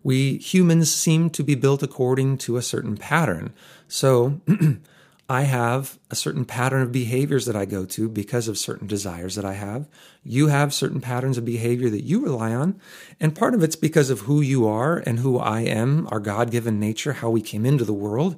we 0.03 0.38
humans 0.38 0.94
seem 0.94 1.30
to 1.31 1.44
be 1.44 1.56
built 1.56 1.83
according 1.83 2.38
to 2.39 2.57
a 2.57 2.62
certain 2.62 2.97
pattern. 2.97 3.53
So 3.88 4.41
I 5.29 5.43
have 5.43 5.99
a 6.11 6.15
certain 6.15 6.43
pattern 6.43 6.81
of 6.81 6.91
behaviors 6.91 7.45
that 7.45 7.55
I 7.55 7.65
go 7.65 7.85
to 7.85 8.09
because 8.09 8.49
of 8.49 8.57
certain 8.57 8.87
desires 8.87 9.35
that 9.35 9.45
I 9.45 9.53
have. 9.53 9.87
You 10.23 10.47
have 10.47 10.73
certain 10.73 10.99
patterns 10.99 11.37
of 11.37 11.45
behavior 11.45 11.89
that 11.89 12.03
you 12.03 12.19
rely 12.19 12.53
on. 12.53 12.79
And 13.21 13.35
part 13.35 13.53
of 13.53 13.63
it's 13.63 13.77
because 13.77 14.09
of 14.09 14.21
who 14.21 14.41
you 14.41 14.67
are 14.67 14.97
and 14.97 15.19
who 15.19 15.39
I 15.39 15.61
am, 15.61 16.07
our 16.11 16.19
God 16.19 16.51
given 16.51 16.79
nature, 16.79 17.13
how 17.13 17.29
we 17.29 17.41
came 17.41 17.65
into 17.65 17.85
the 17.85 17.93
world. 17.93 18.35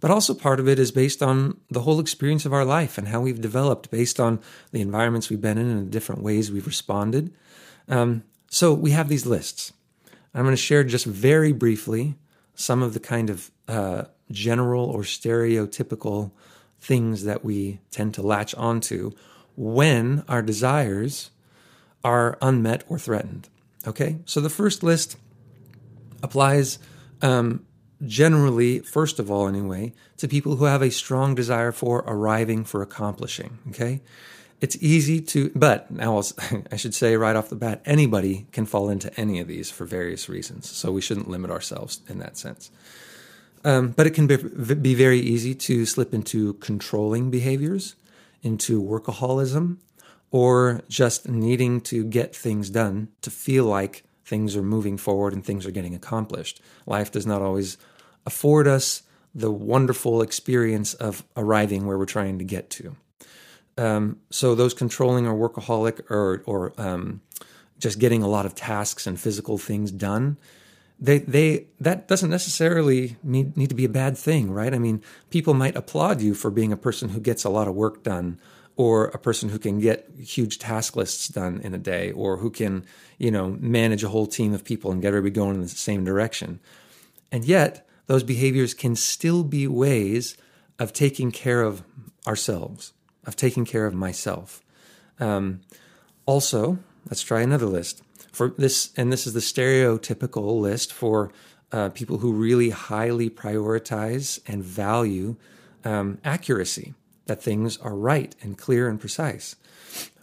But 0.00 0.12
also 0.12 0.32
part 0.34 0.60
of 0.60 0.68
it 0.68 0.78
is 0.78 0.92
based 0.92 1.22
on 1.22 1.58
the 1.70 1.80
whole 1.80 1.98
experience 2.00 2.46
of 2.46 2.52
our 2.52 2.64
life 2.64 2.98
and 2.98 3.08
how 3.08 3.20
we've 3.20 3.40
developed 3.40 3.90
based 3.90 4.20
on 4.20 4.40
the 4.70 4.80
environments 4.80 5.28
we've 5.28 5.40
been 5.40 5.58
in 5.58 5.68
and 5.68 5.86
the 5.86 5.90
different 5.90 6.22
ways 6.22 6.50
we've 6.50 6.66
responded. 6.66 7.32
Um, 7.88 8.22
so 8.48 8.74
we 8.74 8.92
have 8.92 9.08
these 9.08 9.26
lists. 9.26 9.72
I'm 10.34 10.44
going 10.44 10.52
to 10.52 10.56
share 10.56 10.84
just 10.84 11.04
very 11.04 11.52
briefly 11.52 12.16
some 12.54 12.82
of 12.82 12.94
the 12.94 13.00
kind 13.00 13.30
of 13.30 13.50
uh, 13.68 14.04
general 14.30 14.84
or 14.84 15.02
stereotypical 15.02 16.32
things 16.80 17.24
that 17.24 17.44
we 17.44 17.80
tend 17.90 18.14
to 18.14 18.22
latch 18.22 18.54
onto 18.56 19.12
when 19.56 20.24
our 20.28 20.42
desires 20.42 21.30
are 22.02 22.38
unmet 22.42 22.84
or 22.88 22.98
threatened. 22.98 23.48
Okay, 23.86 24.18
so 24.24 24.40
the 24.40 24.50
first 24.50 24.82
list 24.82 25.16
applies 26.22 26.78
um, 27.20 27.64
generally, 28.04 28.80
first 28.80 29.18
of 29.18 29.30
all, 29.30 29.48
anyway, 29.48 29.92
to 30.16 30.28
people 30.28 30.56
who 30.56 30.64
have 30.64 30.82
a 30.82 30.90
strong 30.90 31.34
desire 31.34 31.72
for 31.72 32.04
arriving, 32.06 32.64
for 32.64 32.82
accomplishing. 32.82 33.58
Okay, 33.70 34.00
it's 34.62 34.76
easy 34.80 35.20
to, 35.20 35.50
but 35.56 35.90
now 35.90 36.22
I 36.72 36.76
should 36.76 36.94
say 36.94 37.16
right 37.16 37.34
off 37.34 37.50
the 37.50 37.56
bat, 37.56 37.82
anybody 37.84 38.46
can 38.52 38.64
fall 38.64 38.88
into 38.88 39.12
any 39.20 39.40
of 39.40 39.48
these 39.48 39.70
for 39.72 39.84
various 39.84 40.28
reasons. 40.28 40.70
So 40.70 40.92
we 40.92 41.00
shouldn't 41.00 41.28
limit 41.28 41.50
ourselves 41.50 42.00
in 42.08 42.20
that 42.20 42.38
sense. 42.38 42.70
Um, 43.64 43.88
but 43.88 44.06
it 44.06 44.10
can 44.10 44.28
be, 44.28 44.36
be 44.36 44.94
very 44.94 45.18
easy 45.18 45.54
to 45.56 45.84
slip 45.84 46.14
into 46.14 46.54
controlling 46.54 47.30
behaviors, 47.30 47.96
into 48.42 48.80
workaholism, 48.80 49.78
or 50.30 50.82
just 50.88 51.28
needing 51.28 51.80
to 51.82 52.04
get 52.04 52.34
things 52.34 52.70
done 52.70 53.08
to 53.20 53.30
feel 53.30 53.64
like 53.64 54.04
things 54.24 54.54
are 54.56 54.62
moving 54.62 54.96
forward 54.96 55.32
and 55.32 55.44
things 55.44 55.66
are 55.66 55.72
getting 55.72 55.94
accomplished. 55.94 56.60
Life 56.86 57.10
does 57.10 57.26
not 57.26 57.42
always 57.42 57.78
afford 58.24 58.68
us 58.68 59.02
the 59.34 59.50
wonderful 59.50 60.22
experience 60.22 60.94
of 60.94 61.24
arriving 61.36 61.84
where 61.84 61.98
we're 61.98 62.06
trying 62.06 62.38
to 62.38 62.44
get 62.44 62.70
to. 62.70 62.94
Um, 63.82 64.20
so 64.30 64.54
those 64.54 64.74
controlling 64.74 65.26
or 65.26 65.34
workaholic 65.34 66.08
or 66.08 66.44
or 66.46 66.72
um, 66.78 67.20
just 67.80 67.98
getting 67.98 68.22
a 68.22 68.28
lot 68.28 68.46
of 68.46 68.54
tasks 68.54 69.08
and 69.08 69.18
physical 69.18 69.58
things 69.58 69.90
done, 69.90 70.36
they 71.00 71.18
they 71.18 71.66
that 71.80 72.06
doesn't 72.06 72.30
necessarily 72.30 73.16
need, 73.24 73.56
need 73.56 73.70
to 73.70 73.74
be 73.74 73.84
a 73.84 73.88
bad 73.88 74.16
thing, 74.16 74.52
right? 74.52 74.72
I 74.72 74.78
mean, 74.78 75.02
people 75.30 75.52
might 75.52 75.74
applaud 75.74 76.20
you 76.20 76.32
for 76.32 76.48
being 76.48 76.72
a 76.72 76.76
person 76.76 77.08
who 77.08 77.18
gets 77.18 77.42
a 77.42 77.50
lot 77.50 77.66
of 77.66 77.74
work 77.74 78.04
done, 78.04 78.38
or 78.76 79.06
a 79.06 79.18
person 79.18 79.48
who 79.48 79.58
can 79.58 79.80
get 79.80 80.08
huge 80.16 80.60
task 80.60 80.94
lists 80.94 81.26
done 81.26 81.60
in 81.64 81.74
a 81.74 81.78
day, 81.78 82.12
or 82.12 82.36
who 82.36 82.50
can 82.50 82.84
you 83.18 83.32
know 83.32 83.56
manage 83.58 84.04
a 84.04 84.10
whole 84.10 84.28
team 84.28 84.54
of 84.54 84.62
people 84.62 84.92
and 84.92 85.02
get 85.02 85.08
everybody 85.08 85.34
going 85.34 85.56
in 85.56 85.62
the 85.62 85.68
same 85.68 86.04
direction. 86.04 86.60
And 87.32 87.44
yet, 87.44 87.84
those 88.06 88.22
behaviors 88.22 88.74
can 88.74 88.94
still 88.94 89.42
be 89.42 89.66
ways 89.66 90.36
of 90.78 90.92
taking 90.92 91.32
care 91.32 91.62
of 91.62 91.82
ourselves 92.28 92.92
of 93.26 93.36
taking 93.36 93.64
care 93.64 93.86
of 93.86 93.94
myself. 93.94 94.62
Um, 95.20 95.60
also, 96.26 96.78
let's 97.08 97.22
try 97.22 97.42
another 97.42 97.66
list 97.66 98.02
for 98.32 98.48
this, 98.56 98.90
and 98.96 99.12
this 99.12 99.26
is 99.26 99.34
the 99.34 99.40
stereotypical 99.40 100.60
list 100.60 100.92
for 100.92 101.30
uh, 101.70 101.88
people 101.90 102.18
who 102.18 102.32
really 102.32 102.70
highly 102.70 103.30
prioritize 103.30 104.40
and 104.46 104.62
value 104.62 105.36
um, 105.84 106.18
accuracy, 106.24 106.94
that 107.26 107.42
things 107.42 107.76
are 107.78 107.94
right 107.94 108.34
and 108.42 108.58
clear 108.58 108.88
and 108.88 109.00
precise. 109.00 109.56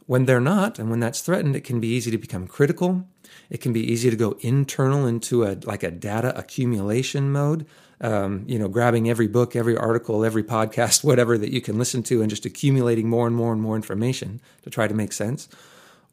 When 0.10 0.26
they're 0.26 0.42
not, 0.42 0.80
and 0.80 0.90
when 0.90 1.00
that's 1.00 1.22
threatened, 1.22 1.56
it 1.56 1.64
can 1.64 1.80
be 1.80 1.88
easy 1.88 2.10
to 2.10 2.18
become 2.18 2.48
critical. 2.48 3.08
It 3.52 3.62
can 3.62 3.74
be 3.74 3.92
easy 3.92 4.10
to 4.10 4.16
go 4.16 4.40
internal 4.40 5.06
into 5.06 5.44
a 5.44 5.56
like 5.66 5.84
a 5.84 5.92
data 5.92 6.36
accumulation 6.36 7.32
mode. 7.32 7.68
Um, 8.02 8.44
you 8.48 8.58
know, 8.58 8.68
grabbing 8.68 9.08
every 9.08 9.28
book, 9.28 9.56
every 9.56 9.78
article, 9.78 10.26
every 10.26 10.44
podcast, 10.44 11.04
whatever 11.10 11.38
that 11.38 11.52
you 11.52 11.62
can 11.62 11.78
listen 11.78 12.02
to, 12.04 12.22
and 12.22 12.30
just 12.32 12.44
accumulating 12.44 13.08
more 13.08 13.28
and 13.28 13.36
more 13.36 13.54
and 13.54 13.62
more 13.62 13.76
information 13.76 14.42
to 14.64 14.72
try 14.72 14.88
to 14.88 14.96
make 14.96 15.14
sense, 15.14 15.48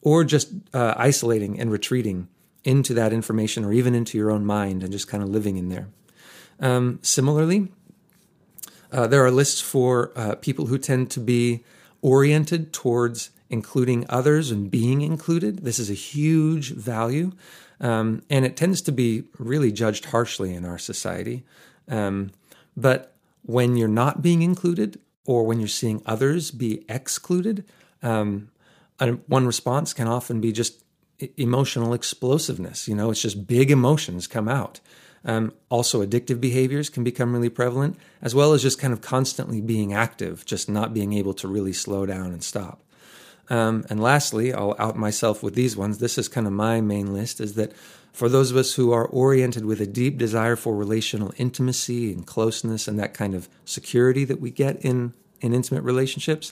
or 0.03 0.23
just 0.23 0.51
uh, 0.75 0.93
isolating 0.95 1.59
and 1.59 1.71
retreating 1.71 2.27
into 2.63 2.93
that 2.93 3.11
information, 3.11 3.65
or 3.65 3.73
even 3.73 3.95
into 3.95 4.15
your 4.15 4.29
own 4.29 4.45
mind, 4.45 4.83
and 4.83 4.91
just 4.91 5.07
kind 5.07 5.23
of 5.23 5.29
living 5.29 5.57
in 5.57 5.69
there. 5.69 5.87
Um, 6.59 6.99
similarly, 7.01 7.69
uh, 8.91 9.07
there 9.07 9.25
are 9.25 9.31
lists 9.31 9.59
for 9.59 10.11
uh, 10.15 10.35
people 10.35 10.67
who 10.67 10.77
tend 10.77 11.09
to 11.09 11.19
be 11.19 11.63
oriented 12.03 12.71
towards 12.71 13.31
including 13.49 14.05
others 14.09 14.51
and 14.51 14.69
being 14.69 15.01
included. 15.01 15.63
This 15.63 15.79
is 15.79 15.89
a 15.89 15.93
huge 15.93 16.73
value, 16.73 17.31
um, 17.79 18.23
and 18.29 18.45
it 18.45 18.57
tends 18.57 18.81
to 18.83 18.91
be 18.91 19.23
really 19.37 19.71
judged 19.71 20.05
harshly 20.05 20.53
in 20.53 20.65
our 20.65 20.77
society. 20.77 21.43
Um, 21.87 22.31
but 22.75 23.15
when 23.43 23.77
you're 23.77 23.87
not 23.87 24.21
being 24.21 24.41
included, 24.41 24.99
or 25.25 25.45
when 25.45 25.59
you're 25.59 25.67
seeing 25.67 26.01
others 26.05 26.51
be 26.51 26.85
excluded, 26.87 27.65
um, 28.01 28.49
one 29.27 29.45
response 29.45 29.93
can 29.93 30.07
often 30.07 30.41
be 30.41 30.51
just 30.51 30.83
emotional 31.35 31.93
explosiveness. 31.93 32.87
You 32.87 32.95
know, 32.95 33.11
it's 33.11 33.21
just 33.21 33.47
big 33.47 33.69
emotions 33.71 34.27
come 34.27 34.47
out. 34.47 34.79
Um, 35.25 35.51
also, 35.69 36.05
addictive 36.05 36.39
behaviors 36.39 36.89
can 36.89 37.03
become 37.03 37.33
really 37.33 37.49
prevalent, 37.49 37.97
as 38.21 38.33
well 38.33 38.53
as 38.53 38.61
just 38.61 38.79
kind 38.79 38.93
of 38.93 39.01
constantly 39.01 39.59
being 39.59 39.93
active, 39.93 40.45
just 40.45 40.69
not 40.69 40.93
being 40.93 41.13
able 41.13 41.33
to 41.35 41.47
really 41.47 41.73
slow 41.73 42.05
down 42.05 42.31
and 42.31 42.43
stop. 42.43 42.83
Um, 43.49 43.85
and 43.89 44.01
lastly, 44.01 44.53
I'll 44.53 44.75
out 44.77 44.97
myself 44.97 45.41
with 45.41 45.55
these 45.55 45.77
ones. 45.77 45.99
This 45.99 46.17
is 46.17 46.27
kind 46.27 46.47
of 46.47 46.53
my 46.53 46.81
main 46.81 47.13
list 47.13 47.39
is 47.39 47.53
that 47.53 47.73
for 48.11 48.29
those 48.29 48.51
of 48.51 48.57
us 48.57 48.73
who 48.73 48.91
are 48.91 49.05
oriented 49.05 49.63
with 49.63 49.79
a 49.79 49.85
deep 49.85 50.17
desire 50.17 50.55
for 50.55 50.75
relational 50.75 51.33
intimacy 51.37 52.11
and 52.11 52.25
closeness 52.25 52.87
and 52.87 52.99
that 52.99 53.13
kind 53.13 53.35
of 53.35 53.47
security 53.63 54.25
that 54.25 54.41
we 54.41 54.51
get 54.51 54.77
in, 54.83 55.13
in 55.39 55.53
intimate 55.53 55.83
relationships, 55.83 56.51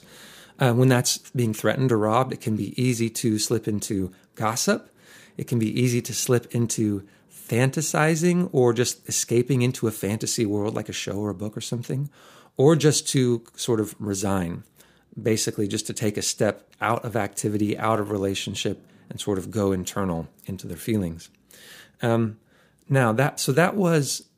uh, 0.58 0.72
when 0.72 0.88
that's 0.88 1.18
being 1.30 1.52
threatened 1.52 1.92
or 1.92 1.98
robbed, 1.98 2.32
it 2.32 2.40
can 2.40 2.56
be 2.56 2.80
easy 2.80 3.10
to 3.10 3.38
slip 3.38 3.68
into 3.68 4.12
gossip. 4.36 4.90
It 5.36 5.46
can 5.46 5.58
be 5.58 5.78
easy 5.78 6.00
to 6.02 6.14
slip 6.14 6.54
into 6.54 7.06
fantasizing 7.30 8.48
or 8.52 8.72
just 8.72 9.06
escaping 9.08 9.62
into 9.62 9.86
a 9.86 9.90
fantasy 9.90 10.46
world 10.46 10.74
like 10.74 10.88
a 10.88 10.94
show 10.94 11.18
or 11.18 11.30
a 11.30 11.34
book 11.34 11.56
or 11.56 11.60
something, 11.60 12.08
or 12.56 12.74
just 12.74 13.06
to 13.08 13.44
sort 13.54 13.80
of 13.80 13.94
resign 13.98 14.64
basically 15.20 15.66
just 15.66 15.86
to 15.86 15.92
take 15.92 16.16
a 16.16 16.22
step 16.22 16.68
out 16.80 17.04
of 17.04 17.16
activity, 17.16 17.76
out 17.78 18.00
of 18.00 18.10
relationship, 18.10 18.84
and 19.08 19.20
sort 19.20 19.38
of 19.38 19.50
go 19.50 19.72
internal 19.72 20.28
into 20.46 20.66
their 20.66 20.76
feelings. 20.76 21.30
Um, 22.02 22.38
now 22.88 23.12
that 23.12 23.40
so 23.40 23.52
that 23.52 23.74
was 23.76 24.28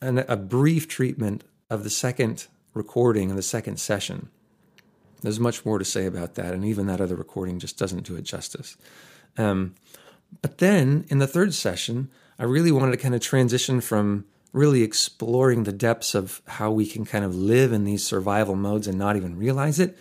an, 0.00 0.18
a 0.28 0.36
brief 0.36 0.88
treatment 0.88 1.44
of 1.68 1.84
the 1.84 1.90
second 1.90 2.46
recording 2.74 3.30
and 3.30 3.38
the 3.38 3.42
second 3.42 3.78
session. 3.78 4.28
There's 5.20 5.40
much 5.40 5.66
more 5.66 5.78
to 5.78 5.84
say 5.84 6.06
about 6.06 6.36
that, 6.36 6.54
and 6.54 6.64
even 6.64 6.86
that 6.86 7.00
other 7.00 7.16
recording 7.16 7.58
just 7.58 7.76
doesn't 7.76 8.06
do 8.06 8.14
it 8.14 8.22
justice. 8.22 8.76
Um, 9.36 9.74
but 10.42 10.58
then 10.58 11.04
in 11.08 11.18
the 11.18 11.26
third 11.26 11.54
session, 11.54 12.10
I 12.38 12.44
really 12.44 12.70
wanted 12.70 12.92
to 12.92 12.98
kind 12.98 13.14
of 13.14 13.20
transition 13.20 13.80
from 13.80 14.26
really 14.52 14.82
exploring 14.82 15.64
the 15.64 15.72
depths 15.72 16.14
of 16.14 16.40
how 16.46 16.70
we 16.70 16.86
can 16.86 17.04
kind 17.04 17.24
of 17.24 17.34
live 17.34 17.72
in 17.72 17.84
these 17.84 18.04
survival 18.04 18.54
modes 18.54 18.86
and 18.86 18.98
not 18.98 19.16
even 19.16 19.36
realize 19.36 19.80
it 19.80 19.98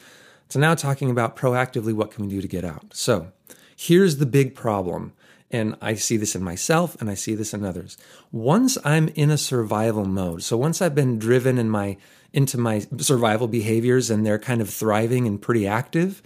so 0.50 0.60
now 0.60 0.76
talking 0.76 1.10
about 1.10 1.36
proactively 1.36 1.94
what 1.94 2.12
can 2.12 2.26
we 2.26 2.30
do 2.30 2.42
to 2.42 2.48
get 2.48 2.64
out. 2.64 2.94
So 2.94 3.32
here's 3.76 4.18
the 4.18 4.26
big 4.26 4.56
problem. 4.56 5.14
And 5.50 5.78
I 5.82 5.94
see 5.94 6.18
this 6.18 6.36
in 6.36 6.44
myself 6.44 7.00
and 7.00 7.10
I 7.10 7.14
see 7.14 7.34
this 7.34 7.54
in 7.54 7.64
others. 7.64 7.98
Once 8.32 8.78
I'm 8.84 9.08
in 9.10 9.30
a 9.30 9.38
survival 9.38 10.06
mode, 10.06 10.44
so 10.44 10.58
once 10.58 10.82
I've 10.82 10.96
been 10.96 11.20
driven 11.20 11.58
in 11.58 11.70
my 11.70 11.98
into 12.34 12.58
my 12.58 12.86
survival 12.98 13.48
behaviors 13.48 14.10
and 14.10 14.26
they're 14.26 14.38
kind 14.38 14.60
of 14.60 14.70
thriving 14.70 15.26
and 15.26 15.42
pretty 15.42 15.66
active, 15.66 16.22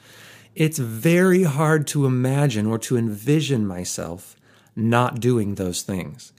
it's 0.55 0.79
very 0.79 1.43
hard 1.43 1.85
to 1.87 2.07
imagine 2.07 2.65
or 2.65 2.79
to 2.79 2.97
envision 2.97 3.67
myself 3.67 4.35
not 4.75 5.19
doing 5.19 5.55
those 5.55 5.83
things 5.83 6.33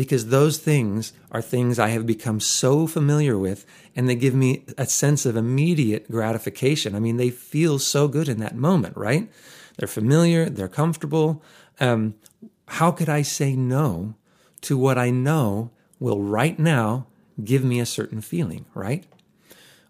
because 0.00 0.28
those 0.28 0.56
things 0.56 1.12
are 1.30 1.42
things 1.42 1.78
I 1.78 1.88
have 1.88 2.06
become 2.06 2.40
so 2.40 2.86
familiar 2.86 3.36
with 3.36 3.66
and 3.94 4.08
they 4.08 4.14
give 4.14 4.34
me 4.34 4.64
a 4.78 4.86
sense 4.86 5.26
of 5.26 5.36
immediate 5.36 6.10
gratification. 6.10 6.94
I 6.94 7.00
mean, 7.00 7.18
they 7.18 7.28
feel 7.28 7.78
so 7.78 8.08
good 8.08 8.26
in 8.26 8.40
that 8.40 8.56
moment, 8.56 8.96
right? 8.96 9.30
They're 9.76 9.86
familiar, 9.86 10.48
they're 10.48 10.68
comfortable. 10.68 11.42
Um, 11.80 12.14
how 12.66 12.92
could 12.92 13.10
I 13.10 13.20
say 13.20 13.54
no 13.54 14.14
to 14.62 14.78
what 14.78 14.96
I 14.96 15.10
know 15.10 15.70
will 15.98 16.22
right 16.22 16.58
now 16.58 17.06
give 17.44 17.62
me 17.62 17.78
a 17.78 17.84
certain 17.84 18.22
feeling, 18.22 18.64
right? 18.72 19.04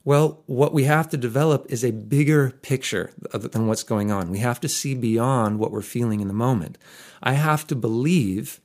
Well, 0.04 0.42
what 0.46 0.74
we 0.74 0.84
have 0.86 1.08
to 1.10 1.16
develop 1.18 1.66
is 1.68 1.84
a 1.84 1.92
bigger 1.92 2.50
picture 2.62 3.12
than 3.32 3.68
what's 3.68 3.84
going 3.84 4.10
on. 4.10 4.28
We 4.32 4.38
have 4.38 4.58
to 4.62 4.68
see 4.68 4.96
beyond 4.96 5.60
what 5.60 5.70
we're 5.70 5.82
feeling 5.82 6.20
in 6.20 6.26
the 6.26 6.34
moment. 6.34 6.78
I 7.22 7.34
have 7.34 7.64
to 7.68 7.76
believe 7.76 8.60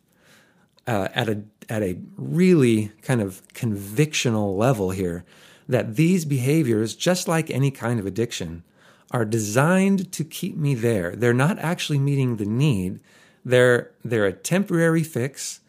uh, 0.87 1.09
at 1.13 1.29
a 1.29 1.43
at 1.69 1.81
a 1.81 1.97
really 2.15 2.91
kind 3.01 3.21
of 3.21 3.41
convictional 3.53 4.55
level 4.57 4.91
here 4.91 5.25
that 5.67 5.95
these 5.95 6.25
behaviors, 6.25 6.95
just 6.95 7.27
like 7.27 7.49
any 7.49 7.71
kind 7.71 7.99
of 7.99 8.05
addiction, 8.05 8.63
are 9.11 9.25
designed 9.25 10.11
to 10.11 10.23
keep 10.23 10.55
me 10.55 10.75
there. 10.75 11.15
They're 11.15 11.33
not 11.33 11.59
actually 11.59 11.99
meeting 11.99 12.35
the 12.35 12.45
need. 12.45 12.99
They're 13.43 13.91
they're 14.03 14.25
a 14.25 14.33
temporary 14.33 15.03
fix. 15.03 15.61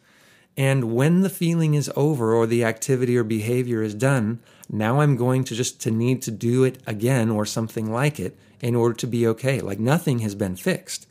And 0.55 0.95
when 0.95 1.21
the 1.21 1.29
feeling 1.29 1.75
is 1.75 1.91
over 1.95 2.33
or 2.33 2.47
the 2.47 2.63
activity 2.63 3.15
or 3.15 3.23
behavior 3.23 3.83
is 3.83 3.93
done, 3.93 4.39
now 4.69 5.01
I'm 5.01 5.15
going 5.15 5.43
to 5.45 5.55
just 5.55 5.79
to 5.81 5.91
need 5.91 6.23
to 6.23 6.31
do 6.31 6.63
it 6.63 6.79
again 6.87 7.29
or 7.29 7.45
something 7.45 7.91
like 7.91 8.19
it 8.19 8.35
in 8.59 8.75
order 8.75 8.95
to 8.95 9.07
be 9.07 9.27
okay. 9.27 9.61
Like 9.61 9.79
nothing 9.79 10.19
has 10.19 10.33
been 10.33 10.55
fixed. 10.55 11.07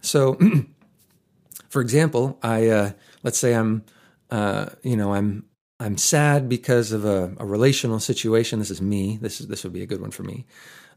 So, 0.00 0.38
for 1.68 1.82
example, 1.82 2.38
I 2.40 2.68
uh, 2.68 2.90
let's 3.28 3.38
say 3.38 3.54
I'm, 3.54 3.84
uh, 4.30 4.70
you 4.82 4.96
know, 4.96 5.12
I'm 5.12 5.44
I'm 5.78 5.98
sad 5.98 6.48
because 6.48 6.92
of 6.92 7.04
a, 7.04 7.34
a, 7.36 7.44
relational 7.44 8.00
situation. 8.00 8.58
This 8.58 8.70
is 8.70 8.80
me. 8.80 9.18
This 9.20 9.38
is 9.38 9.48
this 9.48 9.64
would 9.64 9.74
be 9.74 9.82
a 9.82 9.86
good 9.86 10.00
one 10.00 10.10
for 10.10 10.22
me. 10.22 10.46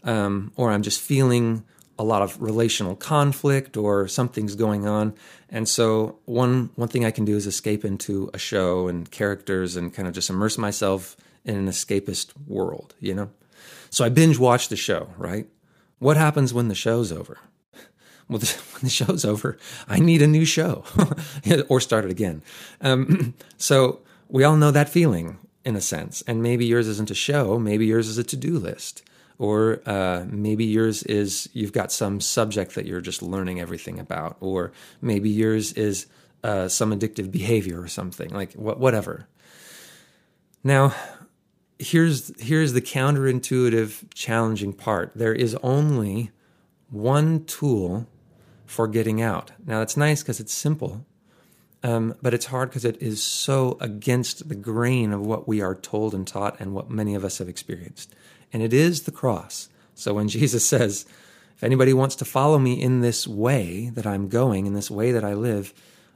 Um, 0.06 0.54
or 0.56 0.72
I'm 0.72 0.82
just 0.82 1.02
feeling 1.02 1.66
a 2.00 2.06
lot 2.06 2.22
of 2.22 2.42
relational 2.42 2.96
conflict, 2.96 3.76
or 3.76 4.08
something's 4.08 4.56
going 4.56 4.88
on, 4.88 5.14
and 5.50 5.68
so 5.68 6.20
one 6.24 6.70
one 6.76 6.88
thing 6.88 7.04
I 7.04 7.12
can 7.12 7.26
do 7.26 7.36
is 7.36 7.48
escape 7.48 7.84
into 7.84 8.30
a 8.34 8.38
show 8.38 8.88
and 8.88 9.12
characters, 9.12 9.76
and 9.76 9.94
kind 9.94 10.08
of 10.08 10.14
just 10.14 10.30
immerse 10.30 10.58
myself 10.58 11.18
in 11.44 11.58
an 11.58 11.68
escapist 11.68 12.32
world. 12.48 12.96
You 13.02 13.14
know, 13.14 13.30
so 13.90 14.06
I 14.06 14.10
binge 14.10 14.40
watch 14.40 14.70
the 14.70 14.78
show. 14.78 15.10
Right. 15.18 15.48
What 16.00 16.16
happens 16.16 16.54
when 16.54 16.70
the 16.70 16.76
show's 16.76 17.12
over? 17.12 17.40
Well, 18.32 18.40
when 18.74 18.82
the 18.82 18.90
show's 18.90 19.26
over, 19.26 19.58
I 19.88 20.00
need 20.00 20.22
a 20.22 20.28
new 20.28 20.46
show 20.46 20.84
or 21.70 21.80
start 21.80 22.06
it 22.06 22.12
again. 22.12 22.42
Um, 22.80 23.34
so 23.58 24.00
we 24.30 24.44
all 24.44 24.56
know 24.56 24.72
that 24.72 24.90
feeling 24.90 25.38
in 25.64 25.76
a 25.76 25.82
sense. 25.82 26.24
And 26.26 26.42
maybe 26.42 26.66
yours 26.66 26.88
isn't 26.88 27.12
a 27.12 27.16
show, 27.16 27.60
maybe 27.60 27.86
yours 27.86 28.08
is 28.08 28.18
a 28.18 28.24
to 28.24 28.38
do 28.38 28.58
list. 28.58 29.04
Or 29.38 29.82
uh, 29.88 30.26
maybe 30.30 30.66
yours 30.66 31.02
is 31.04 31.50
you've 31.54 31.74
got 31.74 31.92
some 31.92 32.22
subject 32.22 32.76
that 32.76 32.86
you're 32.86 33.02
just 33.02 33.24
learning 33.24 33.60
everything 33.60 34.00
about. 34.00 34.38
Or 34.40 34.72
maybe 35.02 35.30
yours 35.30 35.74
is 35.74 36.06
uh, 36.44 36.68
some 36.68 36.92
addictive 36.92 37.32
behavior 37.32 37.82
or 37.82 37.88
something, 37.88 38.30
like 38.30 38.54
wh- 38.54 38.80
whatever. 38.80 39.28
Now, 40.64 40.94
here's 41.80 42.40
here's 42.40 42.74
the 42.74 42.82
counterintuitive, 42.82 44.14
challenging 44.14 44.74
part. 44.74 45.12
There 45.16 45.34
is 45.34 45.56
only 45.64 46.30
one 46.92 47.46
tool 47.46 48.08
for 48.72 48.88
getting 48.88 49.22
out. 49.22 49.52
Now, 49.66 49.82
it's 49.82 49.98
nice 49.98 50.24
because 50.24 50.40
it's 50.40 50.54
simple, 50.54 51.06
um, 51.84 52.16
but 52.22 52.34
it's 52.34 52.46
hard 52.46 52.70
because 52.70 52.86
it 52.86 53.02
is 53.02 53.22
so 53.22 53.78
against 53.82 54.48
the 54.48 54.56
grain 54.56 55.12
of 55.12 55.20
what 55.20 55.46
we 55.46 55.60
are 55.60 55.76
told 55.76 56.14
and 56.14 56.26
taught 56.26 56.58
and 56.58 56.74
what 56.74 56.90
many 56.90 57.14
of 57.14 57.26
us 57.26 57.40
have 57.40 57.50
experienced. 57.50 58.16
And 58.54 58.64
it 58.64 58.72
is 58.72 59.02
the 59.02 59.12
cross. 59.12 59.68
So 59.94 60.14
when 60.14 60.30
Jesus 60.40 60.66
says, 60.66 61.06
if 61.58 61.66
anybody 61.66 61.92
wants 61.92 62.16
to 62.16 62.26
follow 62.26 62.58
me 62.60 62.82
in 62.82 63.02
this 63.02 63.28
way 63.28 63.90
that 63.90 64.08
I'm 64.08 64.30
going, 64.30 64.66
in 64.68 64.74
this 64.74 64.90
way 64.90 65.12
that 65.12 65.26
I 65.26 65.34
live, 65.34 65.74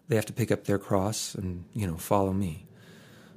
they 0.08 0.16
have 0.16 0.26
to 0.28 0.34
pick 0.34 0.50
up 0.50 0.64
their 0.64 0.80
cross 0.80 1.36
and, 1.36 1.66
you 1.74 1.86
know, 1.86 1.98
follow 1.98 2.32
me. 2.32 2.68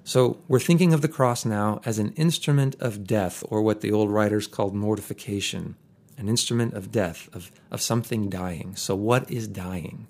So 0.05 0.39
we're 0.47 0.61
thinking 0.61 0.95
of 0.95 1.03
the 1.03 1.09
cross 1.09 1.45
now 1.45 1.81
as 1.85 1.99
an 1.99 2.13
instrument 2.13 2.77
of 2.79 3.05
death, 3.05 3.43
or 3.49 3.63
what 3.63 3.81
the 3.81 3.91
old 3.91 4.13
writers 4.13 4.47
called 4.47 4.77
mortification 4.77 5.75
an 6.19 6.29
instrument 6.29 6.75
of 6.75 6.93
death, 6.93 7.29
of, 7.33 7.51
of 7.71 7.81
something 7.81 8.29
dying. 8.29 8.77
So, 8.77 8.95
what 8.95 9.31
is 9.31 9.49
dying? 9.49 10.07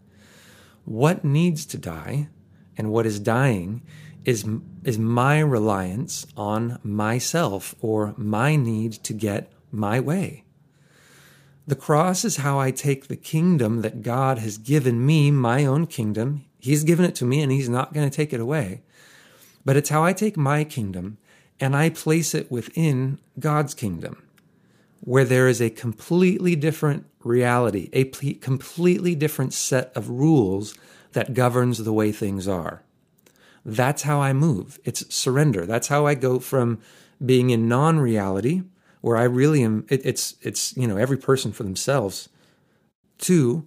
What 0.85 1.25
needs 1.25 1.67
to 1.67 1.79
die 1.79 2.29
and 2.77 2.91
what 2.91 3.07
is 3.07 3.21
dying 3.21 3.83
is, 4.25 4.45
is 4.85 4.99
my 4.99 5.39
reliance 5.39 6.27
on 6.37 6.79
myself 6.83 7.75
or 7.81 8.15
my 8.17 8.57
need 8.57 8.93
to 8.93 9.13
get 9.13 9.53
my 9.71 10.01
way. 10.01 10.45
The 11.67 11.77
cross 11.77 12.25
is 12.25 12.39
how 12.39 12.59
I 12.59 12.71
take 12.71 13.09
the 13.09 13.17
kingdom 13.17 13.83
that 13.83 14.03
God 14.03 14.39
has 14.39 14.57
given 14.57 15.05
me, 15.05 15.31
my 15.31 15.67
own 15.67 15.87
kingdom. 15.87 16.47
He's 16.59 16.85
given 16.85 17.05
it 17.05 17.15
to 17.17 17.27
me 17.27 17.43
and 17.43 17.53
He's 17.53 17.69
not 17.69 17.93
going 17.93 18.09
to 18.09 18.17
take 18.17 18.33
it 18.33 18.41
away. 18.41 18.83
But 19.65 19.77
it's 19.77 19.91
how 19.91 20.03
I 20.03 20.15
take 20.15 20.37
my 20.37 20.65
kingdom 20.65 21.19
and 21.61 21.77
I 21.77 21.91
place 21.91 22.35
it 22.35 22.51
within 22.51 23.19
God's 23.39 23.75
kingdom, 23.75 24.23
where 25.09 25.25
there 25.25 25.49
is 25.49 25.59
a 25.63 25.71
completely 25.71 26.55
different 26.55 27.07
reality, 27.25 27.89
a 27.95 28.05
completely 28.05 29.15
different 29.15 29.55
set 29.55 29.91
of 29.97 30.11
rules 30.11 30.77
that 31.13 31.33
governs 31.33 31.79
the 31.79 31.95
way 31.95 32.13
things 32.13 32.47
are. 32.47 32.83
That's 33.65 34.03
how 34.03 34.21
I 34.21 34.35
move. 34.35 34.79
It's 34.85 35.15
surrender. 35.15 35.65
That's 35.65 35.89
how 35.89 36.05
I 36.05 36.15
go 36.15 36.39
from 36.39 36.79
being 37.25 37.49
in 37.49 37.69
non 37.69 37.99
reality, 37.99 38.65
where 39.01 39.17
I 39.17 39.23
really 39.23 39.63
am, 39.63 39.87
it, 39.89 40.05
it's, 40.05 40.37
it's, 40.43 40.77
you 40.77 40.87
know, 40.87 40.99
every 40.99 41.17
person 41.17 41.53
for 41.53 41.63
themselves, 41.63 42.29
to 43.21 43.67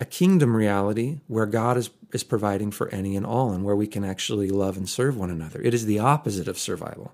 a 0.00 0.04
kingdom 0.04 0.56
reality 0.56 1.20
where 1.28 1.46
God 1.46 1.76
is, 1.76 1.90
is 2.12 2.24
providing 2.24 2.72
for 2.72 2.88
any 2.88 3.14
and 3.14 3.24
all 3.24 3.52
and 3.52 3.62
where 3.62 3.76
we 3.76 3.86
can 3.86 4.02
actually 4.02 4.50
love 4.50 4.76
and 4.76 4.88
serve 4.88 5.16
one 5.16 5.30
another. 5.30 5.62
It 5.62 5.72
is 5.72 5.86
the 5.86 6.00
opposite 6.00 6.48
of 6.48 6.58
survival. 6.58 7.12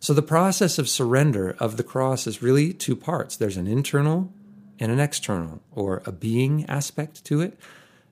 So 0.00 0.14
the 0.14 0.22
process 0.22 0.78
of 0.78 0.88
surrender 0.88 1.56
of 1.58 1.76
the 1.76 1.82
cross 1.82 2.26
is 2.26 2.42
really 2.42 2.72
two 2.72 2.94
parts 2.94 3.36
there's 3.36 3.56
an 3.56 3.66
internal 3.66 4.32
and 4.78 4.92
an 4.92 5.00
external, 5.00 5.60
or 5.72 6.02
a 6.06 6.12
being 6.12 6.64
aspect 6.66 7.24
to 7.24 7.40
it 7.40 7.58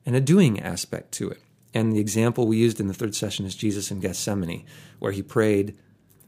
and 0.04 0.16
a 0.16 0.20
doing 0.20 0.60
aspect 0.60 1.12
to 1.12 1.30
it. 1.30 1.40
And 1.72 1.92
the 1.92 2.00
example 2.00 2.46
we 2.46 2.56
used 2.56 2.80
in 2.80 2.88
the 2.88 2.94
third 2.94 3.14
session 3.14 3.46
is 3.46 3.54
Jesus 3.54 3.90
in 3.90 4.00
Gethsemane, 4.00 4.64
where 4.98 5.12
he 5.12 5.22
prayed 5.22 5.76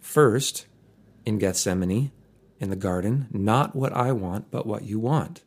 first 0.01 0.67
in 1.25 1.39
Gethsemane 1.39 2.13
in 2.61 2.71
the 2.71 2.77
garden, 2.77 3.29
not 3.33 3.75
what 3.75 3.93
I 3.93 4.13
want, 4.13 4.51
but 4.51 4.67
what 4.67 4.85
you 4.85 4.99
want. 4.99 5.43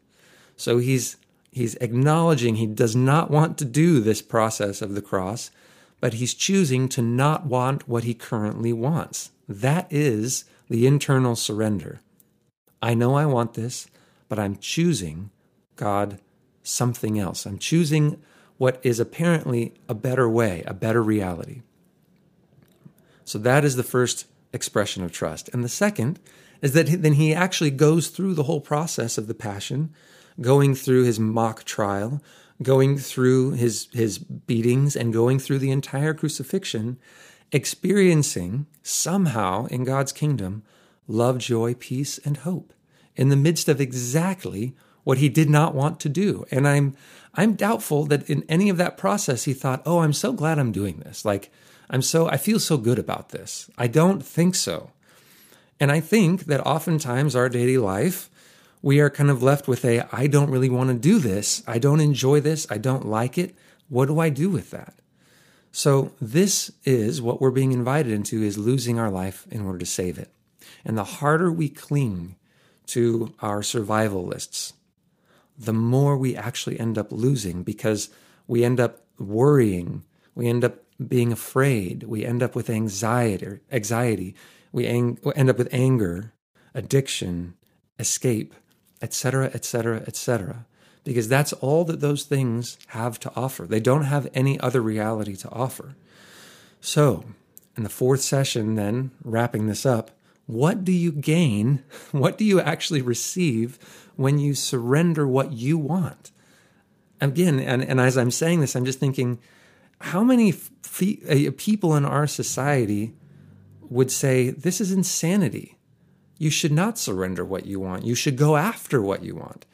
So 0.56 0.78
he's 0.78 1.18
he's 1.52 1.76
acknowledging 1.76 2.56
he 2.56 2.68
does 2.68 2.96
not 2.96 3.30
want 3.30 3.58
to 3.58 3.66
do 3.66 4.00
this 4.00 4.22
process 4.22 4.82
of 4.82 4.96
the 4.96 5.02
cross, 5.02 5.52
but 6.00 6.16
he's 6.16 6.34
choosing 6.34 6.88
to 6.90 7.02
not 7.02 7.46
want 7.46 7.88
what 7.88 8.04
he 8.04 8.14
currently 8.14 8.74
wants. 8.74 9.32
That 9.52 9.88
is 9.90 10.46
the 10.70 10.88
internal 10.88 11.36
surrender. 11.36 12.02
I 12.82 12.94
know 12.94 13.16
I 13.16 13.26
want 13.26 13.54
this, 13.54 13.88
but 14.30 14.40
I'm 14.40 14.58
choosing, 14.58 15.30
God, 15.76 16.20
something 16.64 17.20
else. 17.20 17.46
I'm 17.46 17.58
choosing 17.60 18.22
what 18.58 18.80
is 18.84 19.00
apparently 19.00 19.74
a 19.90 19.94
better 19.94 20.30
way, 20.30 20.64
a 20.66 20.74
better 20.74 21.02
reality. 21.02 21.62
So 23.26 23.38
that 23.40 23.66
is 23.66 23.76
the 23.76 23.84
first 23.84 24.28
expression 24.54 25.04
of 25.04 25.12
trust. 25.12 25.50
And 25.54 25.64
the 25.64 25.70
second 25.70 26.20
is 26.62 26.74
that 26.74 27.02
then 27.02 27.14
he 27.14 27.34
actually 27.34 27.72
goes 27.72 28.10
through 28.10 28.36
the 28.36 28.44
whole 28.44 28.62
process 28.62 29.18
of 29.18 29.28
the 29.28 29.34
passion 29.34 29.94
going 30.40 30.76
through 30.76 31.04
his 31.04 31.20
mock 31.20 31.64
trial, 31.64 32.22
going 32.62 32.98
through 32.98 33.52
his, 33.52 33.88
his 33.92 34.18
beatings, 34.18 34.96
and 34.96 35.14
going 35.14 35.40
through 35.40 35.60
the 35.60 35.72
entire 35.72 36.14
crucifixion, 36.14 36.98
experiencing 37.52 38.66
somehow 38.82 39.66
in 39.66 39.84
God's 39.84 40.12
kingdom 40.12 40.64
love, 41.08 41.38
joy, 41.40 41.74
peace, 41.74 42.20
and 42.20 42.38
hope 42.38 42.74
in 43.16 43.30
the 43.30 43.36
midst 43.36 43.68
of 43.68 43.82
exactly 43.82 44.76
what 45.04 45.18
he 45.18 45.30
did 45.30 45.50
not 45.50 45.76
want 45.76 46.00
to 46.00 46.10
do. 46.10 46.46
And 46.52 46.68
I'm 46.68 46.96
I'm 47.34 47.54
doubtful 47.54 48.06
that 48.06 48.30
in 48.30 48.44
any 48.50 48.70
of 48.70 48.78
that 48.78 48.98
process 48.98 49.46
he 49.46 49.54
thought, 49.54 49.82
"Oh, 49.86 50.00
I'm 50.00 50.14
so 50.14 50.34
glad 50.34 50.60
I'm 50.60 50.72
doing 50.72 51.00
this." 51.00 51.26
Like 51.26 51.52
I'm 51.90 52.02
so 52.02 52.28
I 52.28 52.38
feel 52.38 52.60
so 52.60 52.78
good 52.78 53.00
about 53.00 53.30
this. 53.30 53.70
I 53.78 53.88
don't 53.88 54.24
think 54.24 54.56
so. 54.56 54.92
And 55.80 55.92
I 55.92 56.00
think 56.00 56.46
that 56.46 56.66
oftentimes 56.66 57.36
our 57.36 57.50
daily 57.50 57.78
life 57.78 58.30
we 58.84 59.00
are 59.00 59.10
kind 59.10 59.30
of 59.30 59.44
left 59.44 59.68
with 59.68 59.86
a 59.86 60.08
I 60.12 60.28
don't 60.28 60.50
really 60.50 60.70
want 60.70 60.90
to 60.90 60.96
do 60.96 61.20
this. 61.20 61.64
I 61.68 61.80
don't 61.80 62.00
enjoy 62.00 62.40
this. 62.40 62.66
I 62.70 62.78
don't 62.78 63.06
like 63.06 63.38
it. 63.38 63.56
What 63.90 64.08
do 64.08 64.20
I 64.20 64.30
do 64.30 64.50
with 64.50 64.72
that? 64.72 64.96
So 65.72 66.12
this 66.20 66.72
is 66.84 67.22
what 67.22 67.40
we're 67.40 67.52
being 67.52 67.72
invited 67.72 68.12
into 68.12 68.44
is 68.44 68.58
losing 68.58 69.00
our 69.00 69.10
life 69.10 69.48
in 69.50 69.62
order 69.62 69.80
to 69.80 69.86
save 69.86 70.18
it. 70.18 70.30
And 70.84 70.98
the 70.98 71.04
harder 71.04 71.52
we 71.52 71.70
cling 71.70 72.36
to 72.88 73.34
our 73.40 73.64
survival 73.64 74.26
lists, 74.26 74.74
the 75.58 75.74
more 75.74 76.18
we 76.18 76.36
actually 76.36 76.80
end 76.80 76.98
up 76.98 77.12
losing 77.12 77.64
because 77.64 78.10
we 78.48 78.66
end 78.66 78.80
up 78.80 79.06
worrying, 79.18 80.04
we 80.36 80.48
end 80.48 80.64
up 80.64 80.84
being 81.08 81.32
afraid, 81.32 82.04
we 82.04 82.26
end 82.26 82.44
up 82.44 82.56
with 82.56 82.70
anxiety, 82.70 83.60
anxiety, 83.72 84.36
we 84.72 84.86
ang- 84.88 85.20
end 85.36 85.50
up 85.50 85.58
with 85.58 85.70
anger, 85.72 86.34
addiction, 86.74 87.56
escape, 87.98 88.54
etc., 89.02 89.52
etc., 89.54 90.04
etc. 90.08 90.66
Because 91.04 91.28
that's 91.28 91.54
all 91.54 91.84
that 91.86 92.00
those 92.00 92.24
things 92.24 92.78
have 92.88 93.20
to 93.22 93.32
offer. 93.36 93.66
They 93.66 93.80
don't 93.80 94.04
have 94.04 94.28
any 94.34 94.60
other 94.60 94.82
reality 94.82 95.36
to 95.38 95.50
offer. 95.50 95.96
So, 96.80 97.26
in 97.76 97.84
the 97.84 97.90
fourth 97.90 98.22
session, 98.22 98.76
then, 98.76 99.12
wrapping 99.24 99.68
this 99.68 99.86
up, 99.86 100.12
what 100.46 100.84
do 100.84 100.92
you 100.92 101.12
gain? 101.12 101.84
What 102.12 102.38
do 102.38 102.44
you 102.44 102.60
actually 102.60 103.02
receive 103.02 103.80
when 104.16 104.38
you 104.38 104.54
surrender 104.54 105.28
what 105.28 105.54
you 105.54 105.78
want? 105.78 106.32
Again, 107.20 107.60
and, 107.60 107.84
and 107.84 108.00
as 108.00 108.18
I'm 108.18 108.32
saying 108.32 108.60
this, 108.60 108.76
I'm 108.76 108.86
just 108.86 109.00
thinking 109.00 109.40
how 110.02 110.24
many 110.24 110.54
uh, 110.54 111.52
people 111.58 111.96
in 111.96 112.06
our 112.06 112.28
society 112.28 113.14
would 113.82 114.12
say 114.12 114.50
this 114.50 114.82
is 114.82 114.92
insanity? 114.92 115.78
you 116.42 116.50
should 116.50 116.72
not 116.72 116.98
surrender 116.98 117.46
what 117.46 117.68
you 117.68 117.80
want. 117.80 118.04
You 118.04 118.16
should 118.16 118.36
go 118.36 118.58
after 118.58 119.00
what 119.00 119.24
you 119.24 119.36
want. 119.36 119.68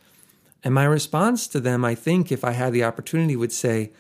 And 0.64 0.74
my 0.74 0.86
response 0.86 1.48
to 1.48 1.60
them, 1.60 1.86
I 1.86 1.96
think, 1.96 2.32
if 2.32 2.44
I 2.44 2.52
had 2.52 2.74
the 2.74 2.84
opportunity, 2.84 3.36
would 3.36 3.52
say, 3.52 3.92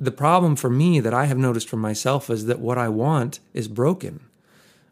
the 0.00 0.10
problem 0.10 0.56
for 0.56 0.70
me 0.70 1.00
that 1.00 1.12
I 1.12 1.26
have 1.26 1.36
noticed 1.36 1.68
for 1.68 1.76
myself 1.76 2.30
is 2.30 2.46
that 2.46 2.60
what 2.60 2.78
I 2.78 2.88
want 2.88 3.40
is 3.52 3.68
broken. 3.68 4.20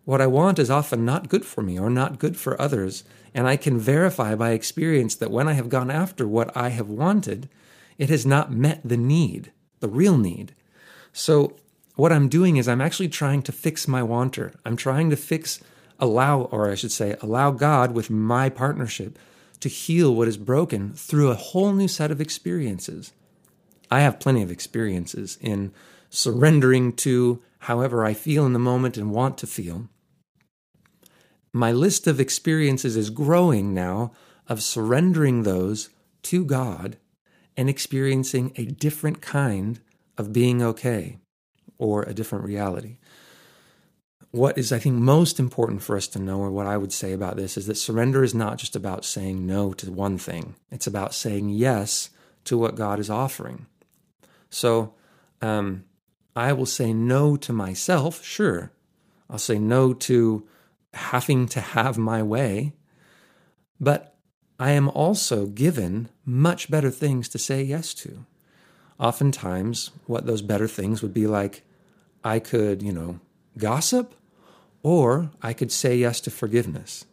What 0.05 0.21
I 0.21 0.27
want 0.27 0.59
is 0.59 0.71
often 0.71 1.05
not 1.05 1.29
good 1.29 1.45
for 1.45 1.63
me 1.63 1.79
or 1.79 1.89
not 1.89 2.19
good 2.19 2.37
for 2.37 2.61
others. 2.61 3.05
And 3.35 3.47
I 3.47 3.57
can 3.57 3.79
verify 3.79 4.35
by 4.35 4.51
experience 4.51 5.15
that 5.15 5.31
when 5.31 5.49
I 5.49 5.55
have 5.55 5.69
gone 5.69 5.91
after 5.91 6.27
what 6.27 6.55
I 6.57 6.69
have 6.69 6.89
wanted, 6.89 7.49
it 7.97 8.11
has 8.11 8.27
not 8.27 8.53
met 8.53 8.81
the 8.85 8.97
need, 8.97 9.53
the 9.81 9.89
real 9.89 10.19
need. 10.19 10.55
So, 11.13 11.57
what 11.95 12.13
I'm 12.13 12.29
doing 12.29 12.57
is 12.57 12.69
I'm 12.69 12.81
actually 12.81 13.09
trying 13.09 13.43
to 13.43 13.53
fix 13.53 13.87
my 13.87 14.03
wanter. 14.03 14.55
I'm 14.65 14.77
trying 14.77 15.11
to 15.11 15.17
fix 15.17 15.61
allow, 15.99 16.43
or 16.45 16.71
I 16.71 16.75
should 16.75 16.91
say, 16.91 17.17
allow 17.21 17.51
God 17.51 17.93
with 17.93 18.11
my 18.11 18.49
partnership 18.49 19.19
to 19.63 19.69
heal 19.69 20.15
what 20.15 20.29
is 20.29 20.37
broken 20.37 20.93
through 20.93 21.31
a 21.31 21.37
whole 21.37 21.73
new 21.73 21.89
set 21.89 22.11
of 22.11 22.21
experiences. 22.21 23.13
I 23.91 24.01
have 24.01 24.21
plenty 24.21 24.43
of 24.43 24.51
experiences 24.51 25.39
in 25.41 25.73
surrendering 26.11 26.93
to 26.95 27.43
however 27.61 28.05
I 28.05 28.15
feel 28.15 28.45
in 28.45 28.53
the 28.53 28.59
moment 28.59 28.97
and 28.97 29.13
want 29.13 29.39
to 29.39 29.47
feel. 29.47 29.89
My 31.53 31.73
list 31.73 32.07
of 32.07 32.21
experiences 32.21 32.97
is 32.97 33.11
growing 33.11 33.73
now 33.73 34.13
of 34.49 34.63
surrendering 34.63 35.43
those 35.43 35.91
to 36.23 36.45
God 36.45 36.97
and 37.57 37.69
experiencing 37.69 38.53
a 38.57 38.65
different 38.65 39.21
kind 39.21 39.81
of 40.19 40.33
being 40.33 40.63
okay 40.63 41.19
or 41.79 42.03
a 42.03 42.15
different 42.15 42.45
reality 42.45 42.99
what 44.33 44.57
is, 44.57 44.73
I 44.73 44.79
think, 44.79 44.97
most 44.97 45.39
important 45.39 45.83
for 45.83 45.95
us 45.95 46.09
to 46.09 46.19
know, 46.19 46.41
or 46.41 46.51
what 46.51 46.67
I 46.67 46.79
would 46.79 46.93
say 46.93 47.13
about 47.13 47.37
this, 47.37 47.59
is 47.59 47.67
that 47.67 47.77
surrender 47.77 48.25
is 48.25 48.35
not 48.35 48.57
just 48.57 48.75
about 48.75 49.05
saying 49.05 49.47
no 49.47 49.75
to 49.75 49.93
one 49.93 50.17
thing, 50.17 50.57
it's 50.71 50.87
about 50.87 51.15
saying 51.15 51.51
yes 51.51 52.09
to 52.45 52.57
what 52.59 52.75
God 52.75 52.99
is 52.99 53.11
offering. 53.11 53.67
So, 54.49 54.95
um, 55.43 55.85
I 56.35 56.55
will 56.55 56.67
say 56.67 56.95
no 56.95 57.37
to 57.37 57.53
myself, 57.53 58.25
sure. 58.25 58.73
I'll 59.29 59.39
say 59.39 59.59
no 59.59 59.93
to 59.93 60.49
having 60.95 61.47
to 61.49 61.61
have 61.61 61.99
my 61.99 62.23
way, 62.23 62.73
but 63.79 64.17
I 64.59 64.71
am 64.71 64.89
also 64.89 65.47
given 65.47 66.09
much 66.25 66.71
better 66.71 66.91
things 66.91 67.29
to 67.31 67.39
say 67.39 67.63
yes 67.63 67.93
to. 67.95 68.25
Oftentimes, 68.99 69.91
what 70.07 70.25
those 70.25 70.41
better 70.41 70.69
things 70.69 71.03
would 71.03 71.13
be 71.13 71.27
like, 71.27 71.65
I 72.25 72.39
could, 72.39 72.83
you 72.83 72.93
know, 72.93 73.21
gossip 73.59 74.15
or 74.83 75.31
I 75.41 75.53
could 75.53 75.73
say 75.73 75.97
yes 75.97 76.21
to 76.23 76.31
forgiveness. 76.31 77.05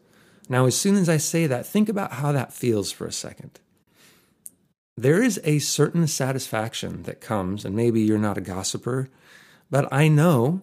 Now, 0.47 0.65
as 0.65 0.75
soon 0.75 0.95
as 0.95 1.07
I 1.07 1.17
say 1.17 1.45
that, 1.47 1.65
think 1.65 1.89
about 1.89 2.13
how 2.13 2.31
that 2.31 2.51
feels 2.53 2.91
for 2.91 3.05
a 3.05 3.11
second. 3.11 3.59
There 4.97 5.21
is 5.21 5.39
a 5.43 5.59
certain 5.59 6.07
satisfaction 6.07 7.03
that 7.03 7.21
comes, 7.21 7.63
and 7.63 7.75
maybe 7.75 8.01
you're 8.01 8.17
not 8.17 8.37
a 8.37 8.41
gossiper, 8.41 9.09
but 9.69 9.87
I 9.93 10.07
know, 10.07 10.61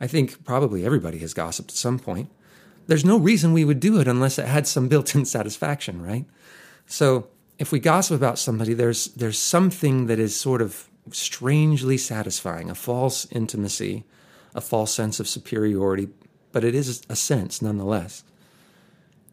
I 0.00 0.06
think 0.06 0.44
probably 0.44 0.84
everybody 0.84 1.18
has 1.18 1.34
gossiped 1.34 1.70
at 1.70 1.76
some 1.76 1.98
point. 1.98 2.30
There's 2.86 3.04
no 3.04 3.18
reason 3.18 3.52
we 3.52 3.64
would 3.64 3.78
do 3.78 4.00
it 4.00 4.08
unless 4.08 4.38
it 4.38 4.46
had 4.46 4.66
some 4.66 4.88
built 4.92 5.14
in 5.14 5.24
satisfaction, 5.24 6.02
right? 6.02 6.24
So 6.86 7.28
if 7.58 7.70
we 7.70 7.78
gossip 7.78 8.16
about 8.16 8.38
somebody, 8.38 8.74
there's, 8.74 9.08
there's 9.08 9.38
something 9.38 10.06
that 10.06 10.18
is 10.18 10.34
sort 10.34 10.62
of 10.62 10.88
strangely 11.12 11.98
satisfying, 11.98 12.70
a 12.70 12.74
false 12.74 13.26
intimacy, 13.30 14.04
a 14.54 14.60
false 14.60 14.92
sense 14.92 15.20
of 15.20 15.28
superiority 15.28 16.08
but 16.56 16.64
it 16.64 16.74
is 16.74 17.02
a 17.10 17.14
sense 17.14 17.60
nonetheless. 17.60 18.24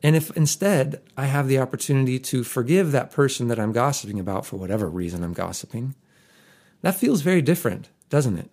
And 0.03 0.13
if 0.13 0.35
instead 0.35 1.01
I 1.15 1.27
have 1.27 1.47
the 1.47 1.57
opportunity 1.57 2.19
to 2.19 2.43
forgive 2.43 2.91
that 2.91 3.11
person 3.11 3.47
that 3.47 3.57
I'm 3.57 3.71
gossiping 3.71 4.19
about 4.19 4.45
for 4.45 4.57
whatever 4.57 4.89
reason 4.89 5.23
I'm 5.23 5.31
gossiping, 5.31 5.95
that 6.81 6.95
feels 6.95 7.21
very 7.21 7.41
different, 7.41 7.87
doesn't 8.09 8.37
it? 8.37 8.51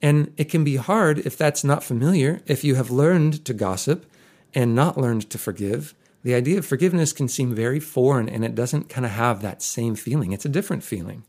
And 0.00 0.32
it 0.36 0.44
can 0.44 0.62
be 0.62 0.76
hard 0.76 1.26
if 1.26 1.36
that's 1.36 1.64
not 1.64 1.82
familiar, 1.82 2.40
if 2.46 2.62
you 2.62 2.76
have 2.76 2.88
learned 2.88 3.44
to 3.46 3.52
gossip 3.52 4.06
and 4.54 4.76
not 4.76 4.96
learned 4.96 5.28
to 5.30 5.36
forgive. 5.36 5.92
The 6.22 6.36
idea 6.36 6.58
of 6.58 6.64
forgiveness 6.64 7.12
can 7.12 7.26
seem 7.26 7.52
very 7.52 7.80
foreign 7.80 8.28
and 8.28 8.44
it 8.44 8.54
doesn't 8.54 8.88
kind 8.88 9.04
of 9.04 9.10
have 9.10 9.42
that 9.42 9.60
same 9.60 9.96
feeling. 9.96 10.30
It's 10.30 10.44
a 10.44 10.48
different 10.48 10.84
feeling. 10.84 11.24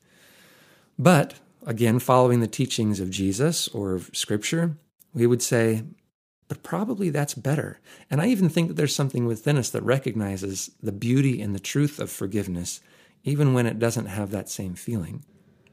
But 0.99 1.33
again, 1.65 1.97
following 1.97 2.41
the 2.41 2.47
teachings 2.47 2.99
of 2.99 3.09
Jesus 3.09 3.67
or 3.69 3.95
of 3.95 4.11
Scripture, 4.13 4.77
we 5.15 5.25
would 5.25 5.41
say, 5.41 5.81
but 6.47 6.63
probably 6.63 7.09
that's 7.09 7.33
better. 7.33 7.79
And 8.09 8.21
I 8.21 8.27
even 8.27 8.49
think 8.49 8.67
that 8.67 8.75
there's 8.75 8.95
something 8.95 9.25
within 9.25 9.57
us 9.57 9.69
that 9.71 9.83
recognizes 9.83 10.71
the 10.81 10.91
beauty 10.91 11.41
and 11.41 11.55
the 11.55 11.59
truth 11.59 11.99
of 11.99 12.11
forgiveness, 12.11 12.81
even 13.23 13.53
when 13.53 13.65
it 13.65 13.79
doesn't 13.79 14.05
have 14.07 14.31
that 14.31 14.49
same 14.49 14.75
feeling. 14.75 15.23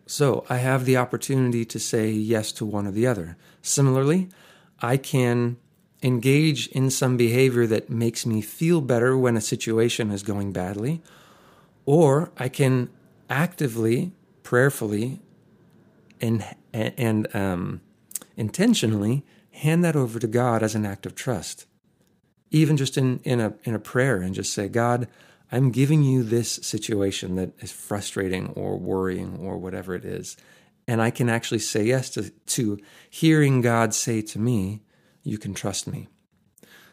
So 0.07 0.45
I 0.49 0.57
have 0.57 0.85
the 0.85 0.97
opportunity 0.97 1.65
to 1.67 1.79
say 1.79 2.11
yes 2.11 2.53
to 2.53 2.67
one 2.67 2.87
or 2.87 2.91
the 2.91 3.07
other. 3.07 3.37
Similarly, 3.61 4.29
I 4.81 4.97
can 4.97 5.59
engage 6.03 6.67
in 6.69 6.91
some 6.91 7.17
behavior 7.17 7.67
that 7.67 7.89
makes 7.89 8.27
me 8.27 8.41
feel 8.41 8.81
better 8.81 9.17
when 9.17 9.37
a 9.37 9.41
situation 9.41 10.11
is 10.11 10.23
going 10.23 10.53
badly, 10.53 11.03
or 11.87 12.33
I 12.37 12.49
can 12.49 12.91
actively, 13.31 14.13
prayerfully, 14.43 15.21
and 16.21 16.45
and 16.73 17.35
um, 17.35 17.81
intentionally 18.37 19.25
hand 19.53 19.85
that 19.85 19.97
over 19.97 20.19
to 20.19 20.27
God 20.27 20.63
as 20.63 20.75
an 20.75 20.87
act 20.87 21.07
of 21.07 21.15
trust. 21.15 21.67
Even 22.51 22.77
just 22.77 22.99
in, 22.99 23.21
in, 23.21 23.41
a, 23.41 23.55
in 23.65 23.75
a 23.75 23.79
prayer 23.79 24.17
and 24.21 24.35
just 24.35 24.53
say, 24.53 24.69
God, 24.69 25.09
I'm 25.51 25.71
giving 25.71 26.03
you 26.03 26.23
this 26.23 26.53
situation 26.53 27.37
that 27.37 27.53
is 27.63 27.71
frustrating 27.71 28.49
or 28.49 28.79
worrying 28.79 29.39
or 29.39 29.59
whatever 29.59 29.95
it 29.95 30.05
is. 30.05 30.37
And 30.89 31.01
I 31.01 31.11
can 31.11 31.29
actually 31.29 31.61
say 31.61 31.85
yes 31.85 32.11
to, 32.11 32.31
to 32.31 32.79
hearing 33.09 33.61
God 33.61 33.95
say 33.95 34.23
to 34.23 34.39
me, 34.39 34.81
You 35.23 35.39
can 35.39 35.55
trust 35.55 35.87
me. 35.87 36.09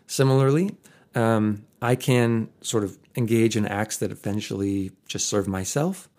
Similarly, 0.05 0.75
um, 1.15 1.65
I 1.81 1.95
can 1.95 2.49
sort 2.61 2.83
of 2.83 2.97
engage 3.15 3.55
in 3.55 3.65
acts 3.65 3.97
that 3.97 4.11
eventually 4.11 4.91
just 5.07 5.27
serve 5.27 5.47
myself, 5.47 6.09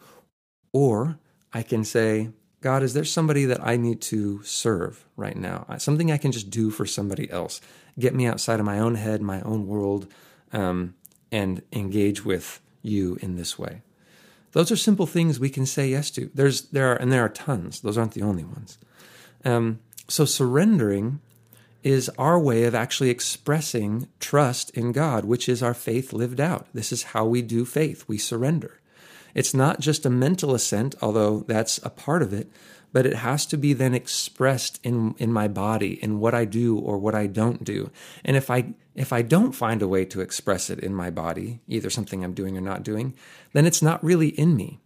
or 0.72 1.18
I 1.52 1.62
can 1.62 1.84
say, 1.84 2.30
God, 2.60 2.82
is 2.82 2.92
there 2.92 3.04
somebody 3.04 3.46
that 3.46 3.64
I 3.66 3.76
need 3.76 4.02
to 4.02 4.42
serve 4.42 5.06
right 5.16 5.36
now? 5.36 5.64
Something 5.78 6.12
I 6.12 6.18
can 6.18 6.30
just 6.30 6.50
do 6.50 6.70
for 6.70 6.84
somebody 6.84 7.30
else. 7.30 7.60
Get 7.98 8.14
me 8.14 8.26
outside 8.26 8.60
of 8.60 8.66
my 8.66 8.78
own 8.78 8.96
head, 8.96 9.22
my 9.22 9.40
own 9.42 9.66
world, 9.66 10.06
um, 10.52 10.94
and 11.32 11.62
engage 11.72 12.24
with 12.24 12.60
you 12.82 13.16
in 13.22 13.36
this 13.36 13.58
way. 13.58 13.82
Those 14.52 14.70
are 14.70 14.76
simple 14.76 15.06
things 15.06 15.38
we 15.38 15.48
can 15.48 15.64
say 15.64 15.88
yes 15.88 16.10
to. 16.12 16.30
There's 16.34 16.62
there 16.62 16.92
are 16.92 16.96
and 16.96 17.12
there 17.12 17.24
are 17.24 17.28
tons. 17.28 17.80
Those 17.80 17.96
aren't 17.96 18.12
the 18.12 18.22
only 18.22 18.44
ones. 18.44 18.78
Um, 19.44 19.78
so 20.08 20.24
surrendering 20.24 21.20
is 21.82 22.10
our 22.18 22.38
way 22.38 22.64
of 22.64 22.74
actually 22.74 23.10
expressing 23.10 24.08
trust 24.18 24.70
in 24.70 24.92
God, 24.92 25.24
which 25.24 25.48
is 25.48 25.62
our 25.62 25.72
faith 25.72 26.12
lived 26.12 26.40
out. 26.40 26.66
This 26.74 26.92
is 26.92 27.04
how 27.04 27.24
we 27.24 27.42
do 27.42 27.64
faith. 27.64 28.04
We 28.06 28.18
surrender. 28.18 28.79
It's 29.34 29.54
not 29.54 29.80
just 29.80 30.06
a 30.06 30.10
mental 30.10 30.54
assent, 30.54 30.94
although 31.00 31.40
that's 31.46 31.78
a 31.82 31.90
part 31.90 32.22
of 32.22 32.32
it, 32.32 32.50
but 32.92 33.06
it 33.06 33.16
has 33.16 33.46
to 33.46 33.56
be 33.56 33.72
then 33.72 33.94
expressed 33.94 34.80
in 34.82 35.14
in 35.18 35.32
my 35.32 35.48
body 35.48 36.02
in 36.02 36.20
what 36.20 36.34
I 36.34 36.44
do 36.44 36.78
or 36.78 36.98
what 36.98 37.14
I 37.14 37.26
don't 37.26 37.64
do. 37.64 37.90
And 38.24 38.36
if 38.36 38.50
I 38.50 38.74
if 38.94 39.12
I 39.12 39.22
don't 39.22 39.52
find 39.52 39.82
a 39.82 39.88
way 39.88 40.04
to 40.06 40.20
express 40.20 40.70
it 40.70 40.80
in 40.80 40.94
my 40.94 41.10
body, 41.10 41.60
either 41.68 41.90
something 41.90 42.24
I'm 42.24 42.34
doing 42.34 42.56
or 42.56 42.60
not 42.60 42.82
doing, 42.82 43.14
then 43.52 43.66
it's 43.66 43.82
not 43.82 44.02
really 44.02 44.28
in 44.28 44.56
me. 44.56 44.80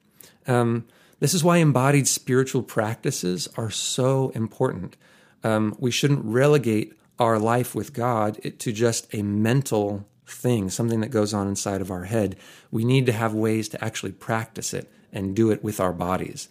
Um, 0.46 0.86
this 1.20 1.34
is 1.34 1.42
why 1.42 1.58
embodied 1.58 2.06
spiritual 2.06 2.62
practices 2.62 3.48
are 3.56 3.70
so 3.70 4.30
important. 4.34 4.96
Um, 5.42 5.74
we 5.78 5.90
shouldn't 5.90 6.24
relegate 6.24 6.94
our 7.18 7.38
life 7.38 7.74
with 7.74 7.92
God 7.92 8.40
to 8.58 8.72
just 8.72 9.12
a 9.14 9.22
mental 9.22 10.06
thing, 10.26 10.70
something 10.70 11.00
that 11.00 11.10
goes 11.10 11.34
on 11.34 11.48
inside 11.48 11.80
of 11.80 11.90
our 11.90 12.04
head. 12.04 12.36
We 12.70 12.84
need 12.84 13.06
to 13.06 13.12
have 13.12 13.34
ways 13.34 13.68
to 13.70 13.84
actually 13.84 14.12
practice 14.12 14.72
it 14.72 14.90
and 15.12 15.36
do 15.36 15.50
it 15.50 15.62
with 15.62 15.80
our 15.80 15.92
bodies. 15.92 16.48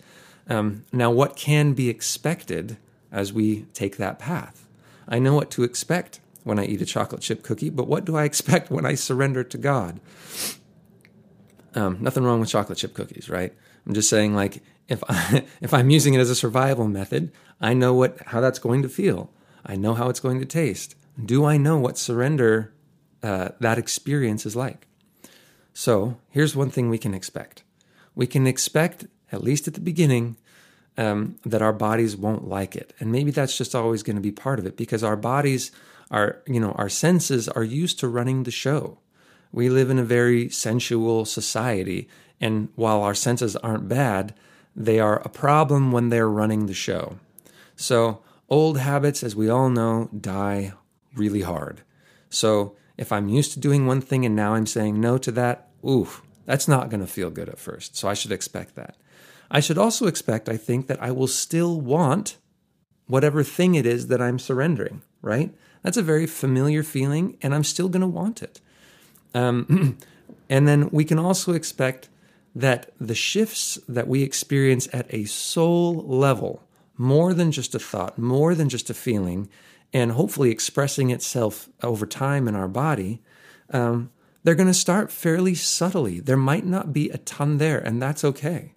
Um, 0.49 0.85
now, 0.91 1.11
what 1.11 1.35
can 1.35 1.73
be 1.73 1.89
expected 1.89 2.77
as 3.11 3.33
we 3.33 3.63
take 3.73 3.97
that 3.97 4.19
path? 4.19 4.67
I 5.07 5.19
know 5.19 5.33
what 5.33 5.51
to 5.51 5.63
expect 5.63 6.19
when 6.43 6.59
I 6.59 6.65
eat 6.65 6.81
a 6.81 6.85
chocolate 6.85 7.21
chip 7.21 7.43
cookie, 7.43 7.69
but 7.69 7.87
what 7.87 8.05
do 8.05 8.15
I 8.15 8.23
expect 8.23 8.69
when 8.69 8.85
I 8.85 8.95
surrender 8.95 9.43
to 9.43 9.57
God? 9.57 9.99
Um, 11.75 11.97
nothing 12.01 12.23
wrong 12.23 12.39
with 12.39 12.49
chocolate 12.49 12.77
chip 12.77 12.93
cookies, 12.93 13.29
right? 13.29 13.53
I'm 13.85 13.93
just 13.93 14.09
saying, 14.09 14.35
like, 14.35 14.61
if 14.87 15.03
I, 15.07 15.45
if 15.61 15.73
I'm 15.73 15.89
using 15.89 16.13
it 16.13 16.19
as 16.19 16.29
a 16.29 16.35
survival 16.35 16.87
method, 16.87 17.31
I 17.61 17.73
know 17.73 17.93
what 17.93 18.19
how 18.27 18.41
that's 18.41 18.59
going 18.59 18.81
to 18.83 18.89
feel. 18.89 19.31
I 19.65 19.75
know 19.75 19.93
how 19.93 20.09
it's 20.09 20.19
going 20.19 20.39
to 20.39 20.45
taste. 20.45 20.95
Do 21.23 21.45
I 21.45 21.57
know 21.57 21.77
what 21.77 21.97
surrender 21.97 22.73
uh, 23.23 23.49
that 23.59 23.77
experience 23.77 24.45
is 24.45 24.55
like. 24.55 24.85
So 25.73 26.17
here's 26.29 26.55
one 26.55 26.69
thing 26.69 26.89
we 26.89 26.99
can 26.99 27.13
expect 27.13 27.63
we 28.15 28.27
can 28.27 28.45
expect, 28.45 29.07
at 29.31 29.43
least 29.43 29.67
at 29.67 29.73
the 29.73 29.79
beginning, 29.79 30.37
um, 30.97 31.37
that 31.45 31.61
our 31.61 31.73
bodies 31.73 32.15
won't 32.15 32.47
like 32.47 32.75
it. 32.75 32.93
And 32.99 33.11
maybe 33.11 33.31
that's 33.31 33.57
just 33.57 33.73
always 33.73 34.03
going 34.03 34.15
to 34.15 34.21
be 34.21 34.31
part 34.31 34.59
of 34.59 34.65
it 34.67 34.77
because 34.77 35.03
our 35.03 35.15
bodies 35.15 35.71
are, 36.11 36.43
you 36.45 36.59
know, 36.59 36.73
our 36.73 36.89
senses 36.89 37.49
are 37.49 37.63
used 37.63 37.99
to 37.99 38.07
running 38.07 38.43
the 38.43 38.51
show. 38.51 38.99
We 39.51 39.69
live 39.69 39.89
in 39.89 39.99
a 39.99 40.03
very 40.03 40.49
sensual 40.49 41.25
society. 41.25 42.07
And 42.39 42.69
while 42.75 43.01
our 43.01 43.15
senses 43.15 43.55
aren't 43.57 43.89
bad, 43.89 44.35
they 44.75 44.99
are 44.99 45.19
a 45.21 45.29
problem 45.29 45.91
when 45.91 46.09
they're 46.09 46.29
running 46.29 46.65
the 46.65 46.73
show. 46.73 47.17
So, 47.75 48.21
old 48.49 48.77
habits, 48.77 49.23
as 49.23 49.35
we 49.35 49.49
all 49.49 49.69
know, 49.69 50.09
die 50.19 50.73
really 51.15 51.41
hard. 51.41 51.81
So, 52.29 52.75
if 53.03 53.11
I'm 53.11 53.27
used 53.27 53.51
to 53.51 53.59
doing 53.59 53.85
one 53.85 53.99
thing 53.99 54.25
and 54.25 54.33
now 54.35 54.55
I'm 54.55 54.65
saying 54.65 54.99
no 54.99 55.17
to 55.19 55.31
that, 55.33 55.67
oof, 55.87 56.23
that's 56.45 56.69
not 56.69 56.89
going 56.89 57.01
to 57.01 57.07
feel 57.07 57.29
good 57.29 57.49
at 57.49 57.59
first. 57.59 57.97
So 57.97 58.07
I 58.07 58.13
should 58.13 58.31
expect 58.31 58.75
that. 58.75 58.95
I 59.51 59.59
should 59.59 59.77
also 59.77 60.07
expect, 60.07 60.47
I 60.47 60.57
think, 60.57 60.87
that 60.87 61.03
I 61.03 61.11
will 61.11 61.27
still 61.27 61.79
want 61.81 62.37
whatever 63.07 63.43
thing 63.43 63.75
it 63.75 63.85
is 63.85 64.07
that 64.07 64.21
I'm 64.21 64.39
surrendering, 64.39 65.01
right? 65.21 65.53
That's 65.83 65.97
a 65.97 66.01
very 66.01 66.25
familiar 66.25 66.81
feeling, 66.81 67.37
and 67.41 67.53
I'm 67.53 67.65
still 67.65 67.89
going 67.89 68.01
to 68.01 68.07
want 68.07 68.41
it. 68.41 68.61
Um, 69.33 69.97
and 70.49 70.65
then 70.65 70.89
we 70.91 71.03
can 71.03 71.19
also 71.19 71.51
expect 71.51 72.07
that 72.55 72.91
the 73.01 73.15
shifts 73.15 73.77
that 73.87 74.07
we 74.07 74.23
experience 74.23 74.87
at 74.93 75.13
a 75.13 75.25
soul 75.25 75.93
level, 75.95 76.63
more 76.97 77.33
than 77.33 77.51
just 77.51 77.75
a 77.75 77.79
thought, 77.79 78.17
more 78.17 78.55
than 78.55 78.69
just 78.69 78.89
a 78.89 78.93
feeling, 78.93 79.49
and 79.93 80.13
hopefully 80.13 80.49
expressing 80.49 81.11
itself 81.11 81.69
over 81.83 82.05
time 82.05 82.47
in 82.47 82.55
our 82.55 82.67
body, 82.67 83.21
um, 83.69 84.09
they're 84.43 84.55
going 84.55 84.67
to 84.67 84.73
start 84.73 85.11
fairly 85.11 85.55
subtly. 85.55 86.19
There 86.19 86.37
might 86.37 86.65
not 86.65 86.91
be 86.91 87.09
a 87.09 87.17
ton 87.19 87.59
there, 87.59 87.79
and 87.79 88.01
that's 88.01 88.23
okay. 88.23 88.73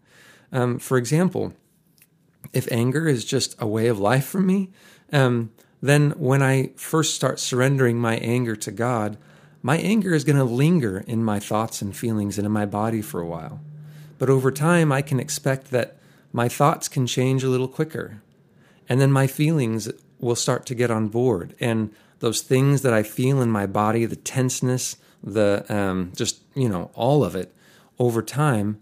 Um, 0.53 0.79
for 0.79 0.97
example, 0.97 1.55
if 2.53 2.71
anger 2.71 3.09
is 3.09 3.25
just 3.25 3.57
a 3.59 3.67
way 3.67 3.89
of 3.89 3.99
life 3.99 4.27
for 4.27 4.41
me, 4.41 4.71
um, 5.13 5.51
then 5.83 6.13
when 6.13 6.43
I 6.43 6.71
first 6.77 7.15
start 7.15 7.41
surrendering 7.41 7.99
my 7.99 8.17
anger 8.19 8.55
to 8.57 8.71
God, 8.71 9.19
my 9.63 9.79
anger 9.79 10.15
is 10.15 10.25
going 10.25 10.37
to 10.37 10.45
linger 10.45 10.99
in 11.07 11.25
my 11.25 11.41
thoughts 11.41 11.83
and 11.83 11.97
feelings 11.97 12.39
and 12.39 12.47
in 12.47 12.53
my 12.53 12.67
body 12.67 13.03
for 13.03 13.21
a 13.21 13.27
while. 13.27 13.61
But 14.19 14.31
over 14.31 14.51
time, 14.51 14.93
I 14.93 15.03
can 15.03 15.19
expect 15.19 15.71
that 15.73 15.99
my 16.33 16.49
thoughts 16.49 16.89
can 16.89 17.07
change 17.07 17.43
a 17.43 17.49
little 17.49 17.69
quicker. 17.69 18.23
And 18.89 19.01
then 19.01 19.11
my 19.11 19.27
feelings 19.27 19.91
will 20.27 20.37
start 20.37 20.67
to 20.67 20.75
get 20.75 20.91
on 20.91 21.09
board. 21.09 21.55
And 21.61 21.95
those 22.19 22.41
things 22.41 22.83
that 22.83 22.93
I 22.93 23.03
feel 23.03 23.41
in 23.41 23.51
my 23.51 23.67
body, 23.67 24.05
the 24.05 24.17
tenseness, 24.17 24.97
the 25.23 25.65
um, 25.69 26.13
just, 26.15 26.41
you 26.55 26.69
know, 26.69 26.91
all 26.95 27.25
of 27.25 27.35
it 27.35 27.55
over 27.99 28.23
time, 28.23 28.81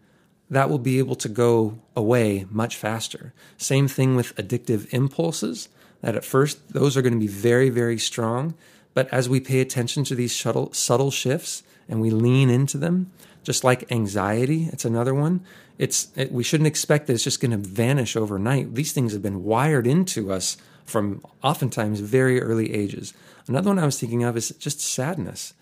that 0.50 0.68
will 0.68 0.78
be 0.78 0.98
able 0.98 1.16
to 1.16 1.28
go 1.28 1.78
away 1.96 2.46
much 2.50 2.76
faster. 2.76 3.32
Same 3.56 3.88
thing 3.88 4.16
with 4.16 4.34
addictive 4.36 4.92
impulses, 4.92 5.68
that 6.00 6.16
at 6.16 6.24
first, 6.24 6.72
those 6.72 6.96
are 6.96 7.02
going 7.02 7.14
to 7.14 7.18
be 7.18 7.26
very, 7.26 7.70
very 7.70 7.98
strong. 7.98 8.54
But 8.92 9.12
as 9.12 9.28
we 9.28 9.40
pay 9.40 9.60
attention 9.60 10.04
to 10.04 10.14
these 10.14 10.34
subtle, 10.34 10.72
subtle 10.72 11.10
shifts 11.10 11.62
and 11.88 12.00
we 12.00 12.10
lean 12.10 12.50
into 12.50 12.78
them, 12.78 13.10
just 13.42 13.64
like 13.64 13.90
anxiety, 13.90 14.68
it's 14.72 14.84
another 14.84 15.14
one. 15.14 15.44
It's 15.78 16.08
it, 16.14 16.30
we 16.30 16.44
shouldn't 16.44 16.68
expect 16.68 17.06
that 17.06 17.14
it's 17.14 17.24
just 17.24 17.40
going 17.40 17.50
to 17.50 17.56
vanish 17.56 18.16
overnight. 18.16 18.74
These 18.74 18.92
things 18.92 19.12
have 19.12 19.22
been 19.22 19.44
wired 19.44 19.86
into 19.86 20.30
us 20.30 20.56
from 20.84 21.22
oftentimes 21.42 22.00
very 22.00 22.40
early 22.40 22.72
ages. 22.74 23.14
Another 23.46 23.70
one 23.70 23.78
I 23.78 23.86
was 23.86 23.98
thinking 23.98 24.24
of 24.24 24.36
is 24.36 24.50
just 24.50 24.80
sadness. 24.80 25.54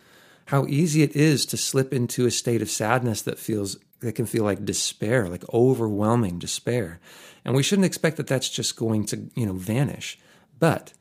How 0.46 0.66
easy 0.66 1.02
it 1.02 1.16
is 1.16 1.46
to 1.46 1.56
slip 1.56 1.92
into 1.92 2.26
a 2.26 2.30
state 2.30 2.62
of 2.62 2.70
sadness 2.70 3.22
that 3.22 3.38
feels 3.38 3.76
that 4.00 4.16
can 4.16 4.26
feel 4.26 4.42
like 4.44 4.64
despair, 4.64 5.28
like 5.28 5.44
overwhelming 5.54 6.38
despair. 6.38 6.98
And 7.44 7.54
we 7.54 7.62
shouldn't 7.62 7.86
expect 7.86 8.16
that 8.16 8.26
that's 8.26 8.48
just 8.48 8.76
going 8.76 9.06
to, 9.06 9.30
you 9.34 9.46
know, 9.46 9.52
vanish. 9.52 10.18
But 10.58 10.92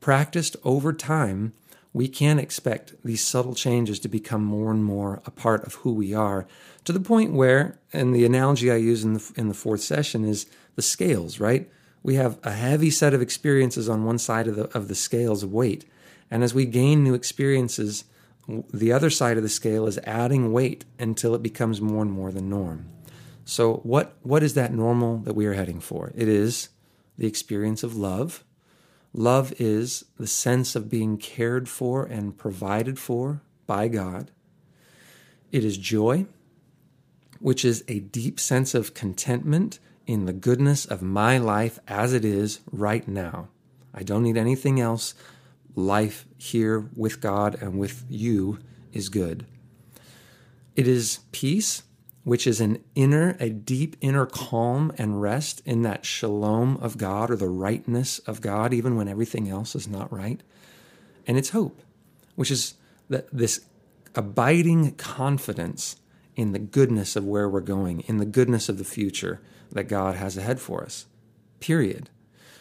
practiced 0.00 0.56
over 0.64 0.92
time, 0.92 1.52
we 1.92 2.08
can 2.08 2.38
expect 2.38 2.94
these 3.04 3.24
subtle 3.24 3.54
changes 3.54 3.98
to 4.00 4.08
become 4.08 4.44
more 4.44 4.70
and 4.70 4.84
more 4.84 5.22
a 5.26 5.30
part 5.30 5.64
of 5.64 5.74
who 5.74 5.92
we 5.94 6.12
are 6.14 6.46
to 6.84 6.92
the 6.92 7.00
point 7.00 7.32
where, 7.32 7.78
and 7.92 8.14
the 8.14 8.24
analogy 8.24 8.70
I 8.70 8.76
use 8.76 9.04
in 9.04 9.14
the, 9.14 9.32
in 9.36 9.48
the 9.48 9.54
fourth 9.54 9.80
session 9.80 10.24
is 10.24 10.46
the 10.74 10.82
scales, 10.82 11.40
right? 11.40 11.70
We 12.04 12.14
have 12.16 12.38
a 12.44 12.52
heavy 12.52 12.90
set 12.90 13.14
of 13.14 13.22
experiences 13.22 13.88
on 13.88 14.04
one 14.04 14.18
side 14.18 14.46
of 14.46 14.56
the, 14.56 14.64
of 14.76 14.88
the 14.88 14.94
scales 14.94 15.42
of 15.42 15.52
weight. 15.52 15.86
And 16.30 16.44
as 16.44 16.54
we 16.54 16.66
gain 16.66 17.02
new 17.02 17.14
experiences, 17.14 18.04
the 18.46 18.92
other 18.92 19.08
side 19.08 19.38
of 19.38 19.42
the 19.42 19.48
scale 19.48 19.86
is 19.86 19.98
adding 20.04 20.52
weight 20.52 20.84
until 20.98 21.34
it 21.34 21.42
becomes 21.42 21.80
more 21.80 22.02
and 22.02 22.12
more 22.12 22.30
the 22.30 22.42
norm. 22.42 22.90
So, 23.46 23.76
what, 23.76 24.16
what 24.22 24.42
is 24.42 24.52
that 24.54 24.72
normal 24.72 25.18
that 25.18 25.34
we 25.34 25.46
are 25.46 25.54
heading 25.54 25.80
for? 25.80 26.12
It 26.14 26.28
is 26.28 26.68
the 27.16 27.26
experience 27.26 27.82
of 27.82 27.96
love. 27.96 28.44
Love 29.14 29.54
is 29.58 30.04
the 30.18 30.26
sense 30.26 30.76
of 30.76 30.90
being 30.90 31.16
cared 31.16 31.68
for 31.68 32.04
and 32.04 32.36
provided 32.36 32.98
for 32.98 33.40
by 33.66 33.88
God. 33.88 34.30
It 35.52 35.64
is 35.64 35.78
joy, 35.78 36.26
which 37.38 37.64
is 37.64 37.82
a 37.88 38.00
deep 38.00 38.38
sense 38.38 38.74
of 38.74 38.92
contentment 38.92 39.78
in 40.06 40.26
the 40.26 40.32
goodness 40.32 40.84
of 40.84 41.02
my 41.02 41.38
life 41.38 41.78
as 41.88 42.12
it 42.12 42.24
is 42.24 42.60
right 42.70 43.06
now. 43.06 43.48
I 43.92 44.02
don't 44.02 44.22
need 44.22 44.36
anything 44.36 44.80
else. 44.80 45.14
Life 45.74 46.26
here 46.36 46.88
with 46.94 47.20
God 47.20 47.60
and 47.60 47.78
with 47.78 48.04
you 48.08 48.58
is 48.92 49.08
good. 49.08 49.46
It 50.76 50.88
is 50.88 51.20
peace, 51.32 51.82
which 52.24 52.46
is 52.46 52.60
an 52.60 52.82
inner, 52.94 53.36
a 53.38 53.50
deep 53.50 53.96
inner 54.00 54.26
calm 54.26 54.92
and 54.98 55.20
rest 55.20 55.62
in 55.64 55.82
that 55.82 56.04
shalom 56.04 56.76
of 56.78 56.98
God 56.98 57.30
or 57.30 57.36
the 57.36 57.48
rightness 57.48 58.18
of 58.20 58.40
God, 58.40 58.72
even 58.72 58.96
when 58.96 59.08
everything 59.08 59.48
else 59.48 59.74
is 59.74 59.86
not 59.86 60.12
right. 60.12 60.42
And 61.26 61.36
it's 61.38 61.50
hope, 61.50 61.80
which 62.34 62.50
is 62.50 62.74
that 63.08 63.28
this 63.32 63.64
abiding 64.14 64.92
confidence 64.92 65.96
in 66.36 66.52
the 66.52 66.58
goodness 66.58 67.16
of 67.16 67.24
where 67.24 67.48
we're 67.48 67.60
going, 67.60 68.00
in 68.00 68.18
the 68.18 68.24
goodness 68.24 68.68
of 68.68 68.78
the 68.78 68.84
future 68.84 69.40
that 69.74 69.88
God 69.88 70.14
has 70.14 70.36
ahead 70.38 70.60
for 70.60 70.82
us. 70.82 71.06
Period. 71.60 72.08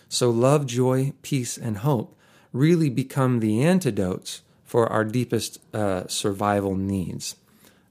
So, 0.09 0.29
love, 0.29 0.65
joy, 0.65 1.13
peace, 1.21 1.57
and 1.57 1.77
hope 1.77 2.15
really 2.51 2.89
become 2.89 3.39
the 3.39 3.63
antidotes 3.63 4.41
for 4.63 4.91
our 4.91 5.03
deepest 5.03 5.59
uh, 5.73 6.07
survival 6.07 6.75
needs. 6.75 7.35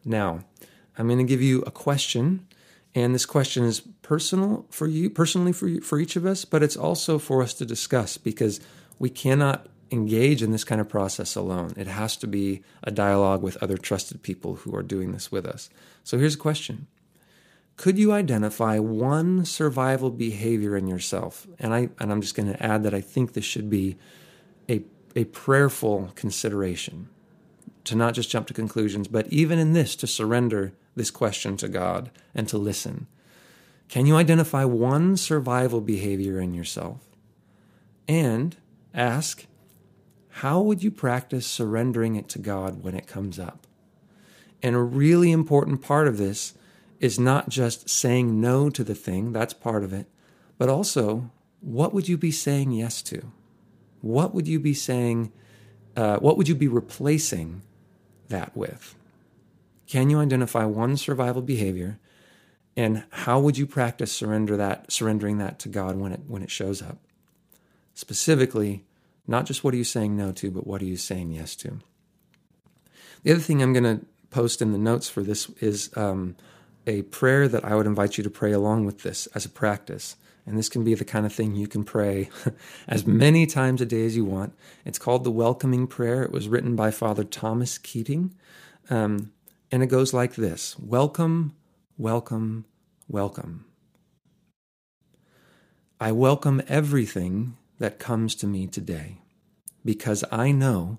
Now, 0.05 0.45
I'm 0.97 1.07
going 1.07 1.19
to 1.19 1.25
give 1.25 1.43
you 1.43 1.63
a 1.63 1.71
question, 1.71 2.47
and 2.95 3.15
this 3.15 3.27
question 3.27 3.65
is 3.65 3.81
personal 4.03 4.67
for 4.71 4.87
you, 4.87 5.11
personally 5.11 5.53
for 5.53 5.69
you, 5.69 5.81
for 5.81 5.99
each 5.99 6.17
of 6.17 6.27
us, 6.27 6.45
but 6.45 6.63
it's 6.63 6.77
also 6.77 7.19
for 7.19 7.43
us 7.43 7.55
to 7.55 7.65
discuss 7.65 8.17
because 8.17 8.61
we 8.99 9.11
cannot 9.11 9.67
engage 9.91 10.43
in 10.43 10.51
this 10.51 10.65
kind 10.65 10.81
of 10.81 10.89
process 10.89 11.37
alone. 11.37 11.73
It 11.77 11.87
has 11.87 12.17
to 12.19 12.27
be 12.27 12.63
a 12.83 12.91
dialogue 12.91 13.43
with 13.43 13.63
other 13.63 13.77
trusted 13.77 14.23
people 14.23 14.57
who 14.57 14.75
are 14.75 14.83
doing 14.83 15.13
this 15.13 15.31
with 15.31 15.47
us. 15.47 15.71
So 16.03 16.19
here's 16.19 16.35
a 16.35 16.39
question. 16.39 16.87
Could 17.83 17.99
you 17.99 18.12
identify 18.12 18.79
one 18.79 19.45
survival 19.45 20.11
behavior 20.11 20.77
in 20.77 20.87
yourself? 20.87 21.49
And 21.59 21.75
I 21.75 21.88
and 21.99 22.12
I'm 22.12 22.21
just 22.21 22.37
going 22.37 22.47
to 22.47 22.62
add 22.62 22.85
that 22.85 22.95
I 22.95 23.01
think 23.01 23.33
this 23.33 23.45
should 23.45 23.68
be 23.68 23.97
a 24.68 24.85
a 25.16 25.25
prayerful 25.25 26.12
consideration 26.14 27.09
to 27.83 27.97
not 27.97 28.14
just 28.14 28.31
jump 28.31 28.47
to 28.47 28.55
conclusions, 28.55 29.09
but 29.09 29.27
even 29.33 29.59
in 29.59 29.73
this 29.73 29.97
to 29.97 30.07
surrender 30.07 30.75
this 30.95 31.11
question 31.11 31.57
to 31.57 31.66
God 31.66 32.12
and 32.37 32.47
to 32.47 32.57
listen. 32.57 33.09
Can 33.88 34.07
you 34.07 34.14
identify 34.14 34.64
one 34.64 35.16
survival 35.16 35.81
behavior 35.81 36.38
in 36.38 36.55
yourself? 36.55 37.01
And 38.07 38.57
ask 38.95 39.47
how 40.29 40.61
would 40.61 40.85
you 40.85 40.92
practice 40.92 41.49
surrendering 41.49 42.14
it 42.14 42.29
to 42.29 42.38
God 42.38 42.85
when 42.85 42.95
it 42.95 43.09
comes 43.09 43.40
up? 43.40 43.66
And 44.62 44.77
a 44.77 44.81
really 44.81 45.33
important 45.33 45.83
part 45.83 46.07
of 46.07 46.16
this 46.16 46.55
is 47.03 47.19
not 47.19 47.49
just 47.49 47.91
saying 47.91 48.41
no 48.41 48.71
to 48.71 48.85
the 48.85 48.95
thing, 48.95 49.33
that's 49.33 49.53
part 49.53 49.83
of 49.83 49.93
it, 49.93 50.07
but 50.57 50.69
also 50.71 51.31
what 51.61 51.93
would 51.93 52.09
you 52.09 52.17
be 52.17 52.31
saying 52.31 52.71
yes 52.71 53.03
to? 53.03 53.33
What 54.01 54.33
would 54.33 54.47
you 54.49 54.61
be 54.61 54.73
saying? 54.73 55.33
Uh, 55.97 56.17
what 56.19 56.38
would 56.38 56.49
you 56.49 56.55
be 56.55 56.69
replacing 56.69 57.62
that 58.29 58.57
with? 58.57 58.95
Can 59.87 60.11
you 60.11 60.21
identify 60.21 60.65
one 60.65 60.97
survival 60.97 61.43
behavior, 61.43 61.99
and 62.77 63.05
how 63.11 63.41
would 63.41 63.59
you 63.59 63.67
practice 63.67 64.11
surrender 64.11 64.57
that, 64.57 64.91
surrendering 64.91 65.38
that 65.38 65.59
to 65.61 65.69
God 65.69 65.97
when 65.97 66.12
it 66.12 66.21
when 66.27 66.43
it 66.43 66.51
shows 66.51 66.81
up? 66.81 66.99
Specifically, 67.95 68.85
not 69.27 69.45
just 69.45 69.62
what 69.62 69.75
are 69.75 69.77
you 69.77 69.85
saying 69.85 70.17
no 70.17 70.33
to, 70.33 70.51
but 70.51 70.67
what 70.67 70.81
are 70.81 70.87
you 70.87 70.97
saying 70.97 71.33
yes 71.33 71.57
to? 71.57 71.81
The 73.25 73.33
other 73.33 73.41
thing 73.41 73.61
I'm 73.61 73.73
going 73.73 73.99
to 73.99 74.07
post 74.31 74.62
in 74.62 74.73
the 74.73 74.79
notes 74.79 75.09
for 75.09 75.23
this 75.23 75.49
is 75.61 75.91
um, 75.97 76.37
a 76.87 77.03
prayer 77.03 77.49
that 77.49 77.64
I 77.64 77.75
would 77.75 77.87
invite 77.87 78.18
you 78.18 78.25
to 78.25 78.31
pray 78.31 78.53
along 78.53 78.87
with 78.87 79.03
this 79.03 79.27
as 79.29 79.45
a 79.45 79.51
practice. 79.51 80.16
And 80.45 80.59
this 80.59 80.68
can 80.68 80.83
be 80.83 80.95
the 80.95 81.05
kind 81.05 81.25
of 81.25 81.33
thing 81.33 81.55
you 81.55 81.68
can 81.68 81.85
pray 81.85 82.29
as 82.88 83.07
many 83.07 83.47
times 83.47 83.81
a 83.81 83.87
day 83.87 84.05
as 84.05 84.16
you 84.16 84.25
want. 84.25 84.55
It's 84.85 84.99
called 84.99 85.23
the 85.25 85.31
Welcoming 85.31 85.87
Prayer. 85.87 86.23
It 86.23 86.33
was 86.33 86.49
written 86.49 86.75
by 86.75 86.90
Father 86.90 87.23
Thomas 87.25 87.79
Keating. 87.79 88.35
Um, 88.90 89.33
and 89.71 89.83
it 89.83 89.87
goes 89.87 90.12
like 90.12 90.35
this 90.35 90.77
Welcome, 90.79 91.55
welcome, 91.97 92.64
welcome. 93.09 93.66
I 96.01 96.11
welcome 96.11 96.61
everything 96.66 97.57
that 97.79 98.01
comes 98.01 98.35
to 98.37 98.47
me 98.49 98.66
today 98.66 99.18
because 99.85 100.25
I 100.33 100.51
know 100.51 100.99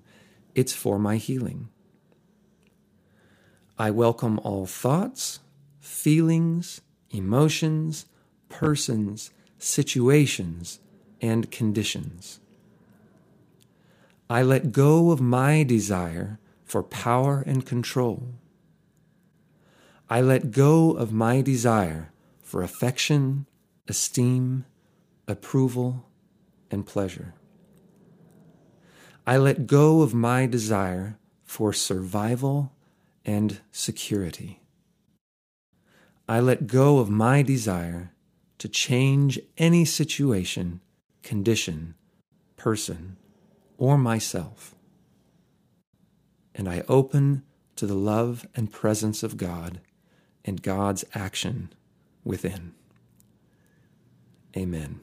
it's 0.54 0.72
for 0.72 0.98
my 0.98 1.16
healing. 1.16 1.68
I 3.78 3.90
welcome 3.90 4.38
all 4.44 4.66
thoughts, 4.66 5.40
feelings, 5.84 6.80
emotions, 7.10 8.06
persons, 8.48 9.30
situations, 9.58 10.80
and 11.20 11.50
conditions. 11.50 12.40
I 14.30 14.42
let 14.42 14.72
go 14.72 15.10
of 15.10 15.20
my 15.20 15.62
desire 15.62 16.38
for 16.64 16.82
power 16.82 17.44
and 17.46 17.66
control. 17.66 18.34
I 20.08 20.22
let 20.22 20.50
go 20.50 20.92
of 20.92 21.12
my 21.12 21.42
desire 21.42 22.12
for 22.42 22.62
affection, 22.62 23.46
esteem, 23.86 24.64
approval, 25.28 26.06
and 26.70 26.86
pleasure. 26.86 27.34
I 29.26 29.36
let 29.36 29.66
go 29.66 30.00
of 30.00 30.14
my 30.14 30.46
desire 30.46 31.18
for 31.44 31.72
survival 31.72 32.72
and 33.24 33.60
security. 33.70 34.60
I 36.28 36.40
let 36.40 36.66
go 36.66 36.98
of 36.98 37.10
my 37.10 37.42
desire 37.42 38.12
to 38.58 38.68
change 38.68 39.38
any 39.58 39.84
situation, 39.84 40.80
condition, 41.22 41.94
person, 42.56 43.16
or 43.76 43.98
myself. 43.98 44.74
And 46.54 46.68
I 46.68 46.84
open 46.88 47.42
to 47.76 47.86
the 47.86 47.94
love 47.94 48.46
and 48.54 48.72
presence 48.72 49.22
of 49.22 49.36
God 49.36 49.80
and 50.44 50.62
God's 50.62 51.04
action 51.14 51.72
within. 52.22 52.72
Amen. 54.56 55.00